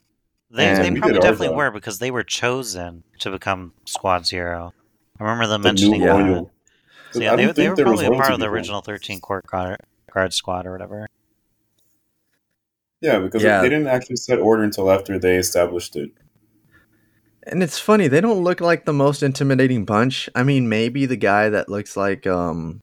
[0.51, 1.57] They, And- they probably definitely job.
[1.57, 4.73] were because they were chosen to become Squad Zero.
[5.19, 6.47] I remember them The mentioning that.
[7.13, 9.81] So yeah, they, they were probably a part of the original 13 Court Guard,
[10.13, 11.09] guard Squad or whatever.
[13.01, 13.61] Yeah, because Yeah.
[13.63, 16.11] they didn't actually set order until after they established it.
[17.45, 20.29] And it's funny they don't look like the most intimidating bunch.
[20.35, 22.83] I mean, maybe the guy that looks like um,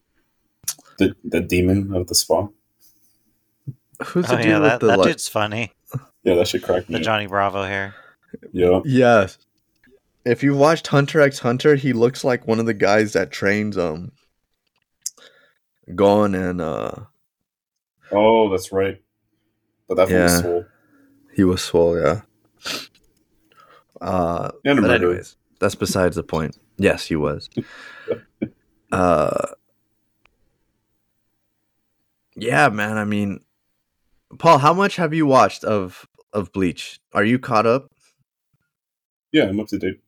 [0.99, 2.47] The the demon of the spa.
[4.05, 5.07] who's the Oh dude yeah, with that, the that like?
[5.09, 5.73] dude's funny.
[6.23, 6.93] Yeah, that should crack me.
[6.93, 7.05] The up.
[7.05, 7.95] Johnny Bravo hair.
[8.53, 8.79] Yeah.
[8.85, 9.37] Yes.
[10.25, 13.77] If you watched Hunter x Hunter, he looks like one of the guys that trains
[13.77, 14.13] um,
[15.93, 16.91] Gon and uh,
[18.11, 19.02] Oh, that's right.
[19.87, 20.23] But that Yeah.
[20.23, 20.65] was soul.
[21.33, 22.21] he was swole, yeah.
[24.01, 26.57] Uh, And but anyways, that's besides the point.
[26.77, 27.49] Yes, he was.
[28.91, 29.47] uh,
[32.35, 32.97] yeah, man.
[32.97, 33.39] I mean,
[34.39, 36.99] Paul, how much have you watched of of Bleach?
[37.13, 37.91] Are you caught up?
[39.31, 40.01] Yeah, I'm up to date.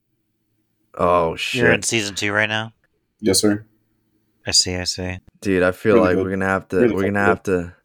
[0.96, 1.62] Oh shit!
[1.62, 2.74] You're in season two right now.
[3.20, 3.66] Yes, sir.
[4.46, 4.76] I see.
[4.76, 5.20] I see.
[5.42, 5.64] dude!
[5.64, 6.24] I feel Really like good.
[6.24, 6.78] we're gonna have to.
[6.78, 7.76] Really we're gonna have to.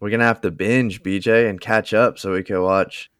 [0.00, 3.10] We're gonna have to binge BJ and catch up so we can watch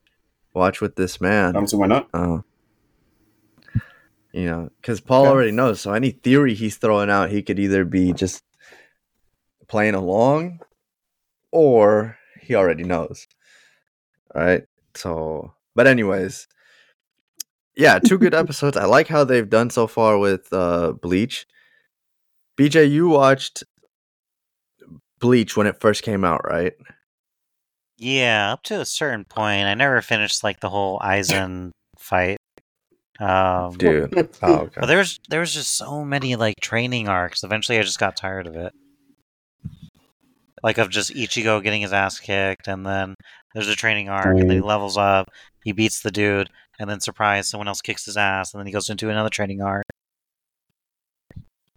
[0.55, 1.57] watch with this man.
[1.57, 2.09] Um, so why not?
[2.15, 2.45] Oh.
[4.33, 5.31] You know, because Paul Yeah.
[5.31, 5.81] already knows.
[5.81, 8.43] So any theory he's throwing out, he could either be just
[9.67, 10.61] playing along,
[11.51, 13.27] or he already knows.
[14.35, 14.65] All right.
[14.95, 16.47] So, but anyways,
[17.77, 18.77] yeah, two good episodes.
[18.77, 21.47] I like how they've done so far with uh Bleach.
[22.59, 23.65] BJ, you watched
[25.21, 26.75] Bleach when it first came out, right?
[27.99, 29.67] Yeah, up to a certain point.
[29.67, 32.37] I never finished like the whole Aizen fight.
[33.19, 34.13] Um, Dude.
[34.43, 34.81] Oh, okay.
[34.81, 37.43] But there was there was just so many like training arcs.
[37.43, 38.73] Eventually, I just got tired of it.
[40.63, 43.15] Like of just Ichigo getting his ass kicked, and then
[43.55, 45.29] there's a training arc, and then he levels up,
[45.65, 48.73] he beats the dude, and then surprise, someone else kicks his ass, and then he
[48.73, 49.85] goes into another training arc.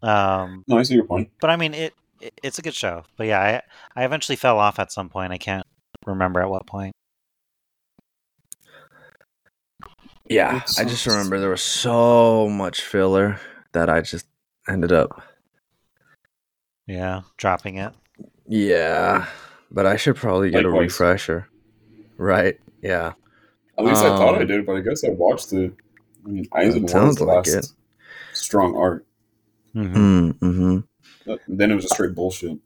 [0.02, 1.30] Um, No, I see your point.
[1.42, 1.94] but I mean, it, it
[2.44, 3.04] it's a good show.
[3.18, 3.62] But yeah,
[3.96, 5.32] I I eventually fell off at some point.
[5.34, 5.66] I can't
[6.06, 6.94] remember at what point.
[10.30, 13.40] Yeah, I just remember there was so much filler
[13.72, 14.28] that I just
[14.68, 15.24] ended up.
[16.86, 17.94] Yeah, dropping it.
[18.48, 19.26] Yeah,
[19.72, 21.48] but I should probably get a refresher.
[22.18, 22.60] Right?
[22.82, 23.14] Yeah.
[23.78, 25.74] At least I thought I Um, did, but I guess I watched it.
[26.26, 27.68] I mean, Aizen was sounds the like last it.
[28.34, 29.06] strong arc.
[29.74, 30.80] hmm Mm-hmm.
[31.30, 32.58] But then it was just straight bullshit.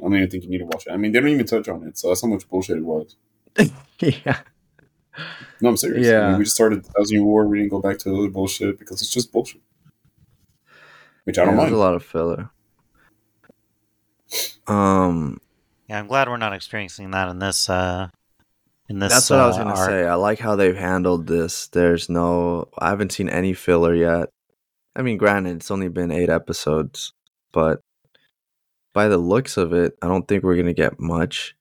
[0.00, 0.90] I don't even think you need to watch it.
[0.92, 3.14] I mean, they don't even touch on it, so that's how much bullshit it was.
[4.00, 4.40] yeah.
[5.60, 6.08] No, I'm serious.
[6.08, 6.28] I Yeah.
[6.30, 7.46] mean, we just started the Thousand Year War.
[7.46, 9.60] We didn't go back to the other bullshit because it's just bullshit.
[11.22, 11.74] Which I yeah don't there's mind.
[11.76, 12.50] a lot of filler.
[14.66, 15.38] Um,
[15.88, 17.70] Yeah, I'm glad we're not experiencing that in this.
[17.70, 18.08] uh
[18.88, 19.12] In this.
[19.12, 19.90] that's what I was uh, gonna arc.
[19.90, 20.06] say.
[20.06, 21.68] I like how they've handled this.
[21.68, 24.30] There's no, I haven't seen any filler yet.
[24.96, 27.12] I mean, granted, it's only been eight episodes,
[27.52, 27.80] but
[28.92, 31.54] by the looks of it, I don't think we're gonna get much.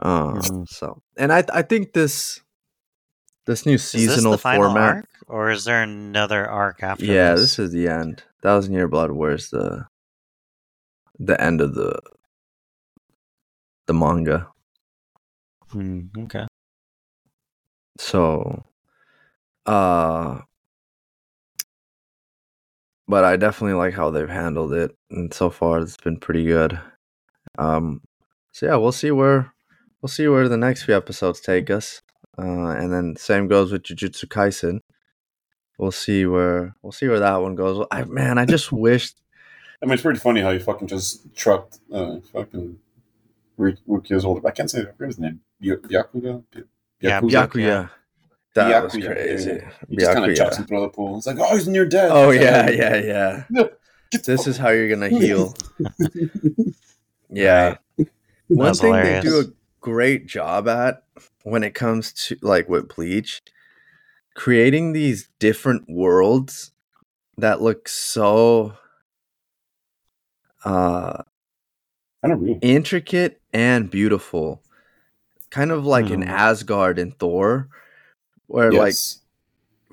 [0.00, 2.40] Um, so, and I, I think this,
[3.46, 4.96] this new this seasonal final format.
[4.96, 7.04] arc, or is there another arc after?
[7.04, 7.40] yeah, this?
[7.40, 8.24] this is the end.
[8.42, 9.86] Thousand Year Blood Wars the,
[11.18, 12.00] the end of the,
[13.86, 14.48] the manga.
[15.70, 16.46] Hmm, okay.
[17.98, 18.64] So,
[19.66, 20.40] uh,
[23.08, 26.78] but I definitely like how they've handled it, and so far it's been pretty good.
[27.58, 28.02] Um,
[28.52, 29.52] so yeah, we'll see where
[30.02, 32.02] we'll see where the next few episodes take us,
[32.38, 34.80] uh, and then same goes with Jujutsu Kaisen.
[35.78, 37.86] We'll see where we'll see where that one goes.
[37.90, 39.12] I man, I just wish
[39.82, 42.78] I mean, it's pretty funny how you fucking just trucked uh, fucking
[43.58, 44.46] Rukio's older.
[44.48, 45.40] I can't say I his name.
[45.60, 46.42] Y- Yakuga?
[46.54, 46.62] Y-
[47.00, 47.90] Yeah, Yakuza?
[48.54, 48.70] Byakuya.
[48.70, 49.50] That was crazy.
[49.50, 49.70] yeah.
[49.88, 50.36] He just kind of Byakuya.
[50.36, 51.16] chops him through the pool.
[51.18, 52.10] It's like, oh, he's near death.
[52.12, 53.44] Oh yeah, yeah, yeah.
[53.50, 53.68] No,
[54.24, 55.54] This is how you're gonna heal.
[57.30, 57.76] Yeah.
[57.98, 58.08] Right.
[58.48, 59.24] One That's thing hilarious.
[59.24, 61.02] they do a great job at
[61.42, 63.42] when it comes to like with Bleach,
[64.34, 66.70] creating these different worlds
[67.38, 68.74] that look so
[70.64, 71.22] uh
[72.24, 74.62] kind of intricate and beautiful.
[75.50, 76.28] Kind of like in Mhm.
[76.28, 77.68] Asgard and Thor,
[78.46, 78.94] where like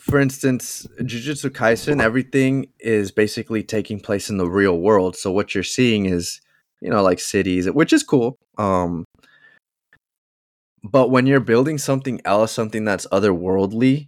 [0.02, 5.16] for instance, Jujutsu Kaisen, everything is basically taking place in the real world.
[5.16, 6.42] So what you're seeing is,
[6.82, 8.36] you know, like cities, which is cool.
[8.58, 9.06] Um,
[10.84, 14.08] but when you're building something else, something that's otherworldly,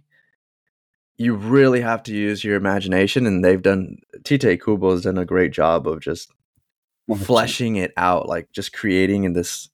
[1.16, 3.24] you really have to use your imagination.
[3.24, 6.28] And they've done, Tite Kubo has done a great job of just
[7.22, 9.68] fleshing it out, like just creating in this,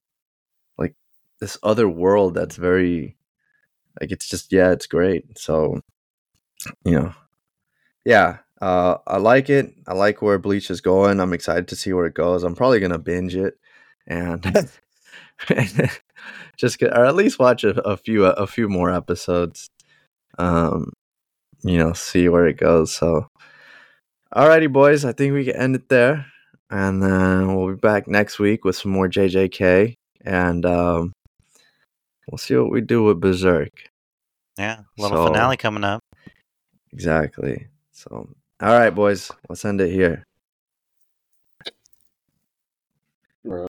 [0.76, 0.94] like
[1.40, 3.16] this other world that's very,
[4.01, 5.38] like it's just yeah, it's great.
[5.38, 5.80] So,
[6.84, 7.14] you know,
[8.05, 9.72] yeah, uh, I like it.
[9.86, 11.20] I like where Bleach is going.
[11.20, 12.44] I'm excited to see where it goes.
[12.44, 13.55] I'm probably gonna binge it
[14.07, 14.70] and
[16.57, 19.68] just get, or at least watch a, a few a few more episodes.
[20.38, 20.92] Um,
[21.62, 22.94] you know, see where it goes.
[22.94, 23.28] So,
[24.34, 25.05] alrighty, boys.
[25.05, 26.26] I think we can end it there,
[26.70, 29.94] and then we'll be back next week with some more JJK,
[30.24, 31.12] and um,
[32.30, 33.89] we'll see what we do with Berserk.
[34.61, 36.04] Yeah, little So- finale coming up.
[36.92, 37.66] Exactly.
[37.92, 38.28] So,
[38.61, 40.22] all right, boys, let's end it here.
[43.42, 43.69] Right.